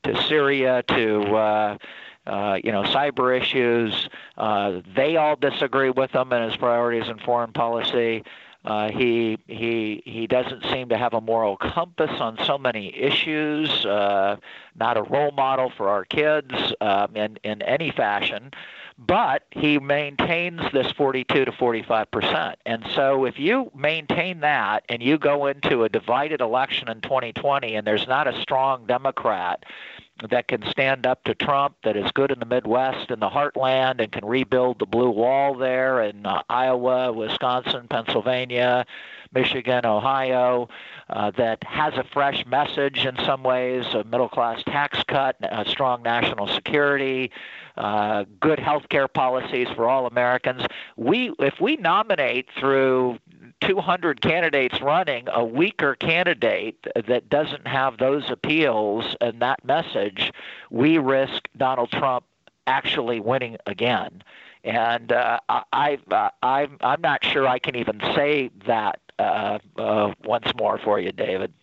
to 0.03 0.23
Syria 0.23 0.83
to 0.87 1.77
uh, 2.27 2.53
uh, 2.53 2.59
you 2.63 2.71
know, 2.71 2.83
cyber 2.83 3.39
issues. 3.39 4.09
Uh, 4.37 4.81
they 4.95 5.15
all 5.17 5.35
disagree 5.35 5.89
with 5.89 6.11
him 6.11 6.31
and 6.31 6.49
his 6.49 6.57
priorities 6.57 7.09
in 7.09 7.17
foreign 7.19 7.51
policy. 7.51 8.23
Uh, 8.65 8.89
he 8.91 9.37
he 9.47 10.01
he 10.05 10.25
doesn't 10.25 10.63
seem 10.71 10.87
to 10.87 10.97
have 10.97 11.13
a 11.13 11.19
moral 11.19 11.57
compass 11.57 12.11
on 12.21 12.37
so 12.45 12.57
many 12.57 12.95
issues. 12.95 13.85
Uh, 13.85 14.37
not 14.79 14.97
a 14.97 15.03
role 15.03 15.31
model 15.31 15.71
for 15.75 15.89
our 15.89 16.05
kids 16.05 16.53
um, 16.79 17.15
in 17.15 17.37
in 17.43 17.61
any 17.61 17.91
fashion. 17.91 18.51
But 18.97 19.43
he 19.49 19.79
maintains 19.79 20.61
this 20.71 20.91
42 20.91 21.45
to 21.45 21.51
45 21.51 22.11
percent, 22.11 22.59
and 22.65 22.85
so 22.93 23.25
if 23.25 23.39
you 23.39 23.71
maintain 23.75 24.41
that 24.41 24.83
and 24.87 25.01
you 25.01 25.17
go 25.17 25.47
into 25.47 25.83
a 25.83 25.89
divided 25.89 26.39
election 26.39 26.87
in 26.87 27.01
2020, 27.01 27.75
and 27.75 27.87
there's 27.87 28.07
not 28.07 28.27
a 28.27 28.39
strong 28.39 28.85
Democrat 28.85 29.65
that 30.29 30.47
can 30.47 30.63
stand 30.69 31.05
up 31.05 31.23
to 31.23 31.35
Trump, 31.35 31.75
that 31.83 31.97
is 31.97 32.11
good 32.11 32.31
in 32.31 32.39
the 32.39 32.45
Midwest 32.45 33.11
and 33.11 33.21
the 33.21 33.29
heartland, 33.29 33.99
and 34.01 34.11
can 34.11 34.25
rebuild 34.25 34.79
the 34.79 34.85
blue 34.85 35.09
wall 35.09 35.55
there 35.55 36.01
in 36.01 36.25
uh, 36.25 36.43
Iowa, 36.49 37.11
Wisconsin, 37.11 37.87
Pennsylvania, 37.87 38.85
Michigan, 39.33 39.85
Ohio, 39.85 40.69
uh, 41.09 41.31
that 41.31 41.63
has 41.63 41.93
a 41.95 42.03
fresh 42.03 42.45
message 42.45 43.05
in 43.05 43.15
some 43.25 43.43
ways, 43.43 43.85
a 43.93 44.03
middle 44.03 44.29
class 44.29 44.63
tax 44.63 45.03
cut, 45.07 45.35
a 45.41 45.65
strong 45.67 46.03
national 46.03 46.47
security, 46.47 47.31
uh, 47.77 48.25
good 48.39 48.59
health 48.59 48.89
care 48.89 49.07
policies 49.07 49.67
for 49.75 49.89
all 49.89 50.05
Americans. 50.05 50.63
We, 50.95 51.33
if 51.39 51.59
we 51.59 51.77
nominate 51.77 52.49
through 52.57 53.19
200 53.61 54.21
candidates 54.21 54.81
running, 54.81 55.27
a 55.29 55.43
weaker 55.43 55.95
candidate 55.95 56.85
that 57.07 57.29
doesn't 57.29 57.67
have 57.67 57.97
those 57.97 58.29
appeals 58.29 59.15
and 59.21 59.41
that 59.41 59.63
message, 59.65 60.31
we 60.69 60.97
risk 60.97 61.47
Donald 61.57 61.91
Trump 61.91 62.25
actually 62.67 63.19
winning 63.19 63.57
again. 63.65 64.23
And 64.63 65.11
uh, 65.11 65.39
I, 65.49 65.99
uh, 66.09 66.29
I'm, 66.41 66.77
I'm 66.81 67.01
not 67.01 67.23
sure 67.25 67.47
I 67.47 67.59
can 67.59 67.75
even 67.75 67.99
say 68.15 68.49
that 68.65 68.99
uh, 69.19 69.59
uh, 69.77 70.13
once 70.23 70.47
more 70.57 70.79
for 70.83 70.99
you, 70.99 71.11
David. 71.11 71.53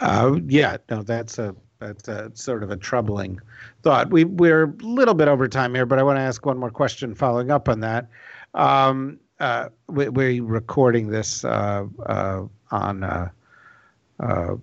Uh, 0.00 0.38
yeah, 0.46 0.76
no, 0.90 1.02
that's 1.02 1.38
a 1.38 1.54
that's 1.78 2.08
a 2.08 2.30
sort 2.34 2.62
of 2.62 2.70
a 2.70 2.76
troubling 2.76 3.40
thought. 3.82 4.10
We 4.10 4.24
we're 4.24 4.64
a 4.64 4.74
little 4.80 5.14
bit 5.14 5.28
over 5.28 5.48
time 5.48 5.74
here, 5.74 5.86
but 5.86 5.98
I 5.98 6.02
want 6.02 6.16
to 6.16 6.22
ask 6.22 6.44
one 6.44 6.58
more 6.58 6.70
question 6.70 7.14
following 7.14 7.50
up 7.50 7.68
on 7.68 7.80
that. 7.80 8.08
Um, 8.54 9.18
uh, 9.40 9.68
we, 9.88 10.08
we're 10.08 10.42
recording 10.42 11.08
this 11.08 11.44
uh, 11.44 11.86
uh, 12.06 12.44
on 12.70 13.04
uh, 13.04 13.28
uh, 14.20 14.56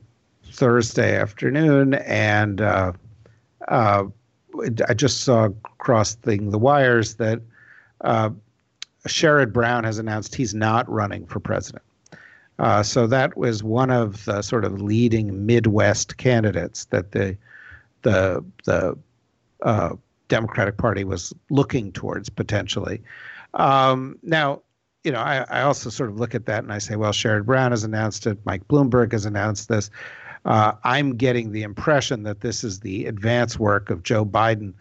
Thursday 0.45 1.15
afternoon, 1.15 1.93
and 1.95 2.61
I 2.61 4.09
just 4.95 5.21
saw 5.21 5.49
crossing 5.77 6.49
the 6.49 6.59
wires 6.59 7.15
that 7.15 7.41
Sherrod 9.07 9.51
Brown 9.51 9.83
has 9.83 9.99
announced 9.99 10.35
he's 10.35 10.53
not 10.53 10.89
running 10.89 11.25
for 11.25 11.39
president. 11.39 11.83
so 12.83 13.07
that 13.07 13.35
was 13.37 13.63
one 13.63 13.91
of 13.91 14.23
the 14.25 14.41
sort 14.41 14.65
of 14.65 14.81
leading 14.81 15.45
Midwest 15.45 16.17
candidates 16.17 16.85
that 16.85 17.11
the 17.11 17.37
the 18.03 18.43
the 18.65 18.97
Democratic 20.27 20.77
Party 20.77 21.03
was 21.03 21.33
looking 21.49 21.91
towards 21.91 22.29
potentially. 22.29 23.01
Um, 23.53 24.17
now, 24.23 24.61
you 25.03 25.11
know, 25.11 25.19
I, 25.19 25.45
I, 25.49 25.61
also 25.61 25.89
sort 25.89 26.09
of 26.09 26.19
look 26.19 26.33
at 26.33 26.47
that 26.47 26.63
and 26.63 26.73
I 26.73 26.79
say, 26.79 26.95
well, 26.95 27.11
Sherrod 27.11 27.45
Brown 27.45 27.71
has 27.71 27.83
announced 27.83 28.25
it. 28.25 28.39
Mike 28.45 28.67
Bloomberg 28.67 29.11
has 29.11 29.25
announced 29.25 29.69
this. 29.69 29.91
Uh, 30.45 30.73
I'm 30.83 31.15
getting 31.15 31.51
the 31.51 31.61
impression 31.61 32.23
that 32.23 32.41
this 32.41 32.63
is 32.63 32.79
the 32.79 33.05
advance 33.05 33.59
work 33.59 33.89
of 33.89 34.01
Joe 34.03 34.25
Biden 34.25 34.73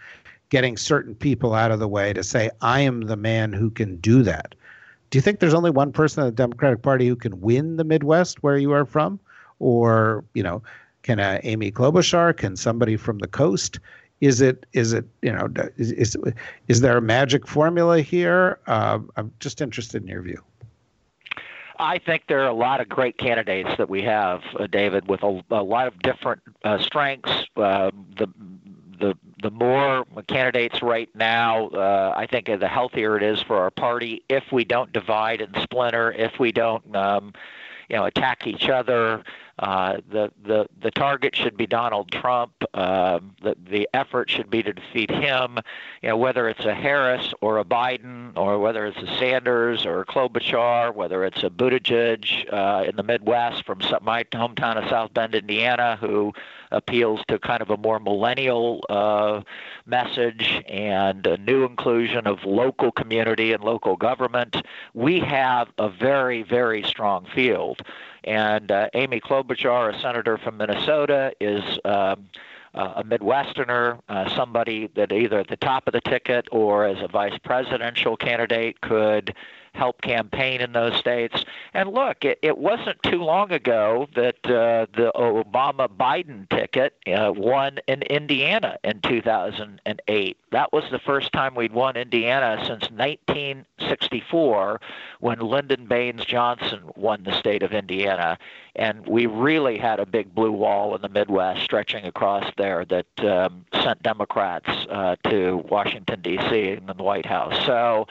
getting 0.53 0.77
certain 0.77 1.15
people 1.15 1.55
out 1.55 1.71
of 1.71 1.79
the 1.79 1.88
way 1.88 2.12
to 2.12 2.23
say, 2.23 2.51
I 2.61 2.81
am 2.81 3.01
the 3.07 3.17
man 3.17 3.55
who 3.55 3.71
can 3.71 3.97
do 3.97 4.23
that. 4.25 4.55
Do 5.09 5.17
you 5.17 5.23
think 5.23 5.41
there's 5.41 5.55
only 5.55 5.71
one 5.71 5.93
person 5.93 6.23
in 6.23 6.27
the 6.27 6.37
Democratic 6.37 6.83
Party 6.83 7.09
who 7.09 7.17
can 7.17 7.41
win 7.41 7.77
the 7.77 7.85
Midwest 7.85 8.43
where 8.43 8.59
you 8.59 8.71
are 8.73 8.85
from? 8.85 9.19
Or, 9.61 10.27
you 10.35 10.43
know, 10.43 10.62
can 11.05 11.21
uh, 11.21 11.41
Amy 11.43 11.73
Klobuchar, 11.73 12.37
can 12.37 12.55
somebody 12.57 12.99
from 12.99 13.21
the 13.21 13.29
coast? 13.29 13.81
Is 14.21 14.43
it 14.43 14.67
is 14.75 14.93
it 14.93 15.07
you 15.23 15.33
know 15.33 15.49
is 15.79 15.91
is, 15.93 16.17
is 16.69 16.81
there 16.83 16.99
a 16.99 17.03
magic 17.03 17.49
formula 17.49 18.03
here? 18.03 18.59
Uh, 18.67 18.99
I'm 19.17 19.33
just 19.41 19.62
interested 19.62 20.03
in 20.03 20.09
your 20.09 20.21
view. 20.21 20.41
I 21.79 21.99
think 21.99 22.25
there 22.29 22.41
are 22.41 22.49
a 22.49 22.53
lot 22.55 22.81
of 22.83 22.88
great 22.91 23.17
candidates 23.17 23.71
that 23.79 23.88
we 23.88 24.03
have, 24.03 24.43
uh, 24.61 24.67
David, 24.69 25.09
with 25.09 25.23
a, 25.25 25.43
a, 25.51 25.62
lot 25.62 25.88
of 25.88 25.99
different 26.01 26.43
uh, 26.62 26.79
strengths. 26.79 27.33
Uh, 27.57 27.91
the 28.17 28.29
the 29.01 29.17
the 29.43 29.51
more 29.51 30.05
candidates 30.29 30.83
right 30.83 31.09
now, 31.15 31.69
uh, 31.69 32.15
I 32.17 32.27
think 32.27 32.47
the 32.47 32.69
healthier 32.69 33.17
it 33.17 33.23
is 33.23 33.43
for 33.43 33.59
our 33.59 33.71
party. 33.71 34.23
If 34.29 34.45
we 34.53 34.65
don't 34.65 34.93
divide 34.93 35.41
and 35.41 35.55
splinter, 35.63 36.13
if 36.13 36.39
we 36.39 36.53
don't, 36.53 36.95
um, 36.97 37.33
you 37.89 37.97
know, 37.97 38.05
attack 38.05 38.47
each 38.47 38.69
other, 38.69 39.25
uh, 39.59 39.99
the 40.11 40.33
the 40.45 40.67
the 40.81 40.91
target 40.91 41.37
should 41.37 41.57
be 41.57 41.67
Donald 41.67 42.11
Trump. 42.11 42.53
Uh, 42.73 43.21
the 43.43 43.57
the 43.69 43.88
effort 43.93 44.31
should 44.31 44.51
be 44.51 44.62
to 44.62 44.73
defeat 44.73 45.11
him. 45.11 45.59
You 46.03 46.11
know, 46.11 46.17
whether 46.17 46.49
it's 46.49 46.65
a 46.65 46.75
Harris 46.75 47.33
or 47.41 47.59
a 47.59 47.65
Biden, 47.65 48.37
or 48.37 48.59
whether 48.59 48.87
it's 48.87 48.99
a 48.99 49.19
Sanders 49.19 49.85
or 49.85 50.01
a 50.01 50.07
Klobuchar, 50.07 50.95
whether 50.95 51.25
it's 51.25 51.43
a 51.43 51.51
Buttigieg 51.51 52.53
uh, 52.53 52.85
in 52.88 52.97
the 52.97 53.03
Midwest 53.03 53.65
from 53.67 53.81
some, 53.83 54.03
my 54.03 54.25
hometown 54.25 54.83
of 54.83 54.88
South 54.88 55.12
Bend, 55.12 55.35
Indiana, 55.35 55.97
who 56.01 56.33
appeals 56.71 57.21
to 57.29 57.38
kind 57.38 57.61
of 57.61 57.71
a 57.71 57.77
more 57.77 58.01
millennial 58.01 58.83
uh, 58.88 59.43
message 59.85 60.62
and 60.69 61.27
a 61.27 61.37
new 61.37 61.65
inclusion 61.65 62.27
of 62.27 62.45
local 62.45 62.91
community 62.91 63.53
and 63.53 63.62
local 63.62 63.97
government. 63.97 64.57
We 64.95 65.21
have 65.21 65.69
a 65.79 65.91
very 65.91 66.43
very 66.43 66.83
strong 66.83 67.27
field. 67.35 67.83
And 68.25 68.71
uh, 68.71 68.89
Amy 68.95 69.21
Klobuchar, 69.21 69.95
a 69.95 70.01
senator 70.01 70.39
from 70.39 70.57
Minnesota, 70.57 71.33
is 71.41 71.63
um, 71.85 72.29
uh, 72.75 72.95
a 72.97 73.05
Midwesterner, 73.05 74.01
uh, 74.09 74.35
somebody 74.35 74.89
that 74.95 75.13
either 75.13 75.41
at 75.41 75.49
the 75.49 75.57
top 75.57 75.87
of 75.87 75.93
the 75.93 76.01
ticket 76.01 76.49
or 76.51 76.85
as 76.85 77.03
a 77.03 77.09
vice 77.09 77.39
presidential 77.43 78.17
candidate 78.17 78.81
could 78.81 79.35
help 79.75 80.01
campaign 80.03 80.61
in 80.61 80.73
those 80.73 80.95
states. 80.97 81.45
And 81.75 81.93
look, 81.93 82.25
it, 82.25 82.39
it 82.43 82.59
wasn't 82.59 83.03
too 83.03 83.23
long 83.23 83.53
ago 83.53 84.09
that 84.15 84.37
uh, 84.45 84.87
the 84.95 85.13
Obama 85.15 85.89
Biden 85.89 86.49
ticket 86.51 86.95
uh, 87.07 87.33
won 87.35 87.79
in 87.87 88.03
Indiana 88.03 88.79
in 88.85 89.01
2008. 89.01 90.37
That 90.51 90.73
was 90.73 90.85
the 90.91 90.99
first 90.99 91.33
time 91.33 91.55
we'd 91.55 91.73
won 91.73 91.97
Indiana 91.97 92.59
since 92.59 92.91
1964 92.91 94.81
when 95.21 95.39
Lyndon 95.39 95.87
Baines 95.87 96.25
Johnson 96.25 96.83
won 96.95 97.23
the 97.25 97.39
state 97.39 97.63
of 97.63 97.73
Indiana. 97.73 98.39
And 98.77 99.07
we 99.07 99.27
really 99.27 99.79
had 99.79 100.01
a 100.01 100.07
big 100.07 100.35
blue 100.35 100.53
wall 100.53 100.95
in 100.95 101.03
the 101.03 101.09
Midwest 101.09 101.63
stretching 101.63 102.05
across 102.05 102.51
there 102.57 102.85
that 102.87 103.25
um, 103.25 103.65
sent 103.83 104.03
Democrats 104.03 104.69
uh, 104.91 105.17
to 105.29 105.65
Washington, 105.69 106.21
D.C. 106.23 106.71
and 106.71 106.89
the 106.89 107.03
White 107.03 107.27
House. 107.27 107.55
So, 107.67 108.07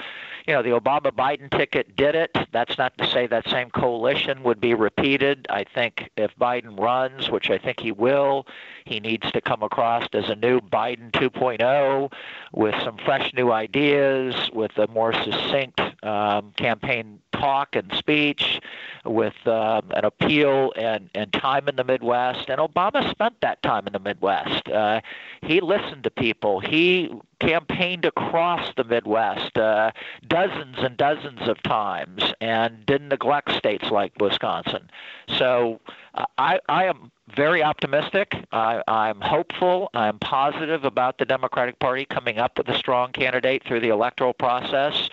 you 0.47 0.53
know, 0.53 0.61
the 0.61 0.69
Obama 0.69 1.11
Biden 1.11 1.49
ticket 1.49 1.95
did 1.95 2.15
it. 2.15 2.35
That's 2.51 2.77
not 2.77 2.97
to 2.97 3.07
say 3.07 3.27
that 3.27 3.47
same 3.47 3.69
coalition 3.69 4.43
would 4.43 4.59
be 4.59 4.73
repeated. 4.73 5.45
I 5.49 5.63
think 5.63 6.09
if 6.17 6.35
Biden 6.39 6.79
runs, 6.79 7.29
which 7.29 7.49
I 7.49 7.57
think 7.57 7.79
he 7.79 7.91
will, 7.91 8.47
he 8.85 8.99
needs 8.99 9.31
to 9.31 9.41
come 9.41 9.63
across 9.63 10.07
as 10.13 10.29
a 10.29 10.35
new 10.35 10.59
Biden 10.59 11.11
2.0 11.11 12.11
with 12.53 12.75
some 12.83 12.97
fresh 12.97 13.33
new 13.33 13.51
ideas, 13.51 14.35
with 14.53 14.77
a 14.77 14.87
more 14.87 15.13
succinct 15.13 15.79
um, 16.03 16.51
campaign 16.57 17.19
talk 17.41 17.75
and 17.75 17.91
speech, 17.97 18.61
with 19.05 19.35
um, 19.47 19.83
an 19.91 20.05
appeal 20.05 20.73
and, 20.75 21.09
and 21.15 21.33
time 21.33 21.67
in 21.67 21.75
the 21.75 21.83
Midwest. 21.83 22.49
And 22.49 22.59
Obama 22.59 23.09
spent 23.09 23.41
that 23.41 23.61
time 23.63 23.87
in 23.87 23.93
the 23.93 23.99
Midwest. 23.99 24.67
Uh, 24.69 25.01
he 25.41 25.59
listened 25.59 26.03
to 26.03 26.11
people. 26.11 26.59
He 26.59 27.11
campaigned 27.39 28.05
across 28.05 28.71
the 28.77 28.83
Midwest 28.83 29.57
uh, 29.57 29.91
dozens 30.27 30.77
and 30.77 30.95
dozens 30.95 31.47
of 31.47 31.61
times 31.63 32.23
and 32.39 32.85
didn't 32.85 33.09
neglect 33.09 33.51
states 33.51 33.89
like 33.89 34.13
Wisconsin. 34.19 34.89
So 35.37 35.79
uh, 36.13 36.25
I, 36.37 36.59
I 36.69 36.85
am 36.85 37.11
very 37.35 37.63
optimistic. 37.63 38.35
I, 38.51 38.83
I'm 38.87 39.19
hopeful. 39.21 39.89
I'm 39.93 40.19
positive 40.19 40.83
about 40.83 41.17
the 41.17 41.25
Democratic 41.25 41.79
Party 41.79 42.05
coming 42.05 42.37
up 42.37 42.57
with 42.57 42.69
a 42.69 42.77
strong 42.77 43.11
candidate 43.11 43.63
through 43.63 43.79
the 43.79 43.89
electoral 43.89 44.33
process. 44.33 45.09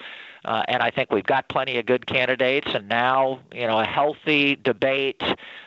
Uh, 0.48 0.62
and 0.66 0.82
I 0.82 0.90
think 0.90 1.12
we've 1.12 1.26
got 1.26 1.46
plenty 1.50 1.78
of 1.78 1.84
good 1.84 2.06
candidates, 2.06 2.68
and 2.72 2.88
now 2.88 3.40
you 3.52 3.66
know 3.66 3.80
a 3.80 3.84
healthy 3.84 4.56
debate, 4.56 5.22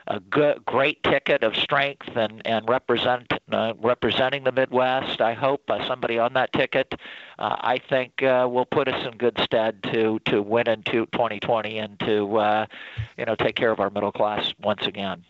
a 0.08 0.20
good, 0.20 0.66
great 0.66 1.04
ticket 1.04 1.44
of 1.44 1.56
strength, 1.56 2.10
and 2.16 2.42
and 2.46 2.68
represent 2.68 3.32
uh, 3.52 3.74
representing 3.80 4.44
the 4.44 4.52
Midwest. 4.52 5.22
I 5.22 5.34
hope 5.34 5.70
uh, 5.70 5.88
somebody 5.88 6.18
on 6.18 6.34
that 6.34 6.52
ticket, 6.52 6.96
uh, 7.38 7.58
I 7.60 7.78
think, 7.78 8.24
uh, 8.24 8.48
will 8.50 8.66
put 8.66 8.88
us 8.88 9.06
in 9.06 9.20
good 9.20 9.40
stead 9.44 9.84
to 9.94 10.20
to 10.26 10.42
win 10.42 10.68
into 10.68 11.06
2020 11.12 11.78
and 11.78 12.00
to 12.00 12.38
uh, 12.38 12.66
you 13.20 13.26
know 13.26 13.36
take 13.36 13.56
care 13.56 13.70
of 13.70 13.80
our 13.80 13.92
middle 13.92 14.12
class 14.12 14.52
once 14.64 14.88
again. 14.88 15.24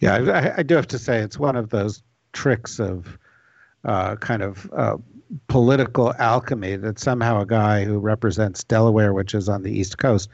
Yeah, 0.00 0.16
I, 0.16 0.58
I 0.58 0.62
do 0.62 0.74
have 0.74 0.88
to 0.88 0.98
say 0.98 1.20
it's 1.20 1.38
one 1.38 1.56
of 1.56 1.70
those 1.70 2.02
tricks 2.34 2.78
of 2.78 3.18
uh, 3.84 4.16
kind 4.16 4.42
of 4.42 4.70
uh, 4.72 4.96
political 5.48 6.14
alchemy 6.18 6.76
that 6.76 6.98
somehow 6.98 7.40
a 7.40 7.46
guy 7.46 7.84
who 7.84 7.98
represents 7.98 8.64
Delaware, 8.64 9.12
which 9.12 9.34
is 9.34 9.48
on 9.48 9.62
the 9.62 9.72
East 9.72 9.98
Coast, 9.98 10.28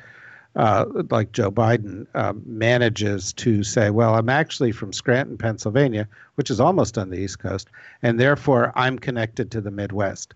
uh, 0.56 0.84
like 1.10 1.32
Joe 1.32 1.50
Biden, 1.50 2.06
uh, 2.14 2.32
manages 2.46 3.32
to 3.34 3.64
say, 3.64 3.90
well, 3.90 4.14
I'm 4.14 4.28
actually 4.28 4.70
from 4.70 4.92
Scranton, 4.92 5.36
Pennsylvania, 5.36 6.08
which 6.36 6.50
is 6.50 6.60
almost 6.60 6.96
on 6.96 7.10
the 7.10 7.18
East 7.18 7.40
Coast, 7.40 7.68
and 8.02 8.20
therefore 8.20 8.72
I'm 8.76 8.98
connected 8.98 9.50
to 9.50 9.60
the 9.60 9.72
Midwest 9.72 10.34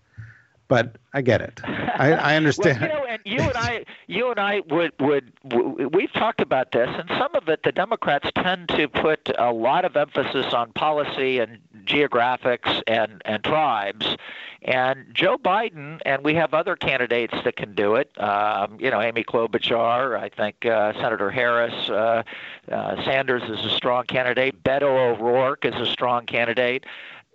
but 0.69 0.95
I 1.13 1.21
get 1.21 1.41
it. 1.41 1.59
I, 1.65 2.13
I 2.13 2.35
understand. 2.37 2.79
well, 2.79 2.89
you 2.89 2.95
know, 2.95 3.05
and 3.05 3.21
you 3.25 3.39
and 3.41 3.57
I, 3.57 3.85
you 4.07 4.31
and 4.31 4.39
I 4.39 4.61
would 4.69 4.93
would 5.01 5.33
we've 5.91 6.13
talked 6.13 6.39
about 6.39 6.71
this, 6.71 6.87
and 6.87 7.09
some 7.19 7.35
of 7.35 7.49
it 7.49 7.63
the 7.63 7.73
Democrats 7.73 8.29
tend 8.35 8.69
to 8.69 8.87
put 8.87 9.29
a 9.37 9.51
lot 9.51 9.83
of 9.83 9.97
emphasis 9.97 10.53
on 10.53 10.71
policy 10.71 11.39
and 11.39 11.57
geographics 11.83 12.81
and 12.87 13.21
and 13.25 13.43
tribes. 13.43 14.15
And 14.61 15.05
Joe 15.13 15.37
Biden, 15.37 16.01
and 16.05 16.23
we 16.23 16.35
have 16.35 16.53
other 16.53 16.75
candidates 16.75 17.33
that 17.45 17.55
can 17.55 17.73
do 17.73 17.95
it. 17.95 18.11
Um, 18.21 18.77
you 18.77 18.91
know, 18.91 19.01
Amy 19.01 19.23
Klobuchar, 19.23 20.19
I 20.19 20.27
think 20.27 20.65
uh, 20.65 20.91
Senator 20.93 21.31
Harris, 21.31 21.89
uh, 21.89 22.23
uh, 22.69 23.03
Sanders 23.05 23.43
is 23.43 23.65
a 23.65 23.69
strong 23.69 24.03
candidate. 24.03 24.61
Beto 24.61 25.13
O'Rourke 25.13 25.63
is 25.63 25.75
a 25.75 25.85
strong 25.85 26.25
candidate 26.25 26.85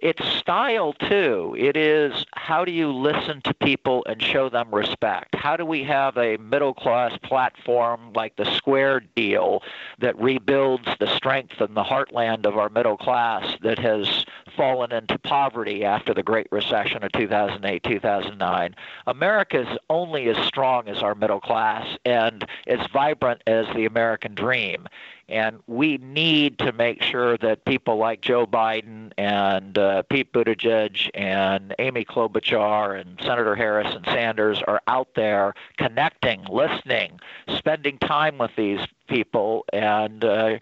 it's 0.00 0.26
style 0.38 0.92
too. 0.92 1.56
It 1.58 1.76
is 1.76 2.26
how 2.34 2.64
do 2.64 2.72
you 2.72 2.92
listen 2.92 3.40
to 3.42 3.54
people 3.54 4.04
and 4.06 4.20
show 4.20 4.48
them 4.48 4.74
respect? 4.74 5.34
How 5.34 5.56
do 5.56 5.64
we 5.64 5.82
have 5.84 6.16
a 6.18 6.36
middle 6.36 6.74
class 6.74 7.16
platform 7.22 8.12
like 8.12 8.36
the 8.36 8.44
Square 8.56 9.04
deal 9.16 9.62
that 10.00 10.18
rebuilds 10.20 10.88
the 11.00 11.06
strength 11.16 11.60
and 11.60 11.76
the 11.76 11.84
heartland 11.84 12.44
of 12.44 12.58
our 12.58 12.68
middle 12.68 12.96
class 12.98 13.56
that 13.62 13.78
has 13.78 14.26
fallen 14.56 14.92
into 14.92 15.18
poverty 15.18 15.84
after 15.84 16.12
the 16.12 16.22
Great 16.22 16.48
Recession 16.50 17.02
of 17.02 17.12
2008 17.12 17.82
2009? 17.82 18.74
America 19.06 19.60
is 19.60 19.78
only 19.88 20.28
as 20.28 20.36
strong 20.46 20.88
as 20.88 21.02
our 21.02 21.14
middle 21.14 21.40
class 21.40 21.96
and 22.04 22.46
as 22.66 22.86
vibrant 22.92 23.42
as 23.46 23.66
the 23.74 23.86
American 23.86 24.34
dream. 24.34 24.86
And 25.28 25.60
we 25.66 25.96
need 25.98 26.58
to 26.58 26.72
make 26.72 27.02
sure 27.02 27.38
that 27.38 27.64
people 27.64 27.96
like 27.96 28.20
Joe 28.20 28.46
Biden 28.46 29.03
and 29.18 29.78
uh, 29.78 30.02
Pete 30.02 30.32
Buttigieg 30.32 31.10
and 31.14 31.74
Amy 31.78 32.04
Klobuchar 32.04 33.00
and 33.00 33.18
Senator 33.20 33.54
Harris 33.54 33.94
and 33.94 34.04
Sanders 34.06 34.62
are 34.66 34.80
out 34.86 35.08
there 35.14 35.54
connecting, 35.76 36.44
listening, 36.50 37.20
spending 37.56 37.98
time 37.98 38.38
with 38.38 38.50
these 38.56 38.80
people, 39.08 39.64
and 39.72 40.24
uh, 40.24 40.58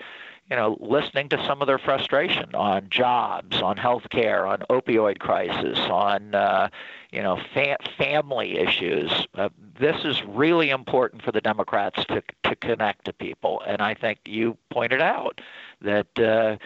you 0.50 0.57
know, 0.57 0.76
listening 0.80 1.30
to 1.30 1.42
some 1.46 1.62
of 1.62 1.66
their 1.66 1.78
frustration 1.78 2.55
on 2.55 2.88
jobs, 2.90 3.62
on 3.62 3.78
health 3.78 4.11
care, 4.11 4.46
on 4.46 4.59
opioid 4.68 5.18
crisis, 5.18 5.78
on 5.78 6.34
uh, 6.34 6.68
you 7.11 7.22
know, 7.22 7.40
fa- 7.55 7.78
family 7.96 8.59
issues. 8.59 9.26
Uh, 9.34 9.48
this 9.78 10.05
is 10.05 10.22
really 10.24 10.68
important 10.68 11.22
for 11.22 11.32
the 11.32 11.40
Democrats 11.40 12.05
to 12.07 12.22
to 12.42 12.57
connect 12.57 13.07
to 13.07 13.12
people, 13.14 13.62
and 13.66 13.80
I 13.80 13.94
think 13.94 14.18
you 14.26 14.59
pointed 14.70 15.00
out 15.00 15.40
that 15.80 16.18
uh, 16.18 16.57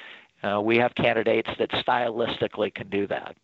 uh, 0.42 0.60
we 0.60 0.76
have 0.78 0.94
candidates 0.94 1.50
that 1.58 1.70
stylistically 1.70 2.74
can 2.74 2.88
do 2.88 3.06
that. 3.06 3.36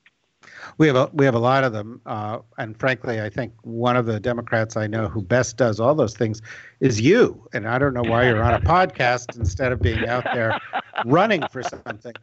We 0.79 0.87
have 0.87 0.97
a, 0.97 1.11
we 1.13 1.25
have 1.25 1.35
a 1.35 1.41
lot 1.41 1.65
of 1.65 1.73
them, 1.73 2.01
uh, 2.07 2.41
and 2.59 2.79
frankly, 2.79 3.21
I 3.21 3.29
think 3.29 3.53
one 3.63 3.97
of 3.97 4.07
the 4.07 4.19
Democrats 4.19 4.77
I 4.77 4.87
know 4.87 5.09
who 5.09 5.23
best 5.23 5.57
does 5.57 5.79
all 5.79 5.95
those 5.95 6.17
things 6.17 6.43
is 6.81 7.01
you. 7.01 7.49
And 7.53 7.69
I 7.69 7.79
don't 7.79 7.95
know 7.95 8.03
why 8.03 8.27
you're 8.27 8.43
on 8.43 8.55
a 8.55 8.61
podcast 8.67 9.37
instead 9.37 9.73
of 9.73 9.81
being 9.81 10.07
out 10.09 10.25
there 10.35 10.59
running 11.05 11.43
for 11.51 11.63
something. 11.63 12.15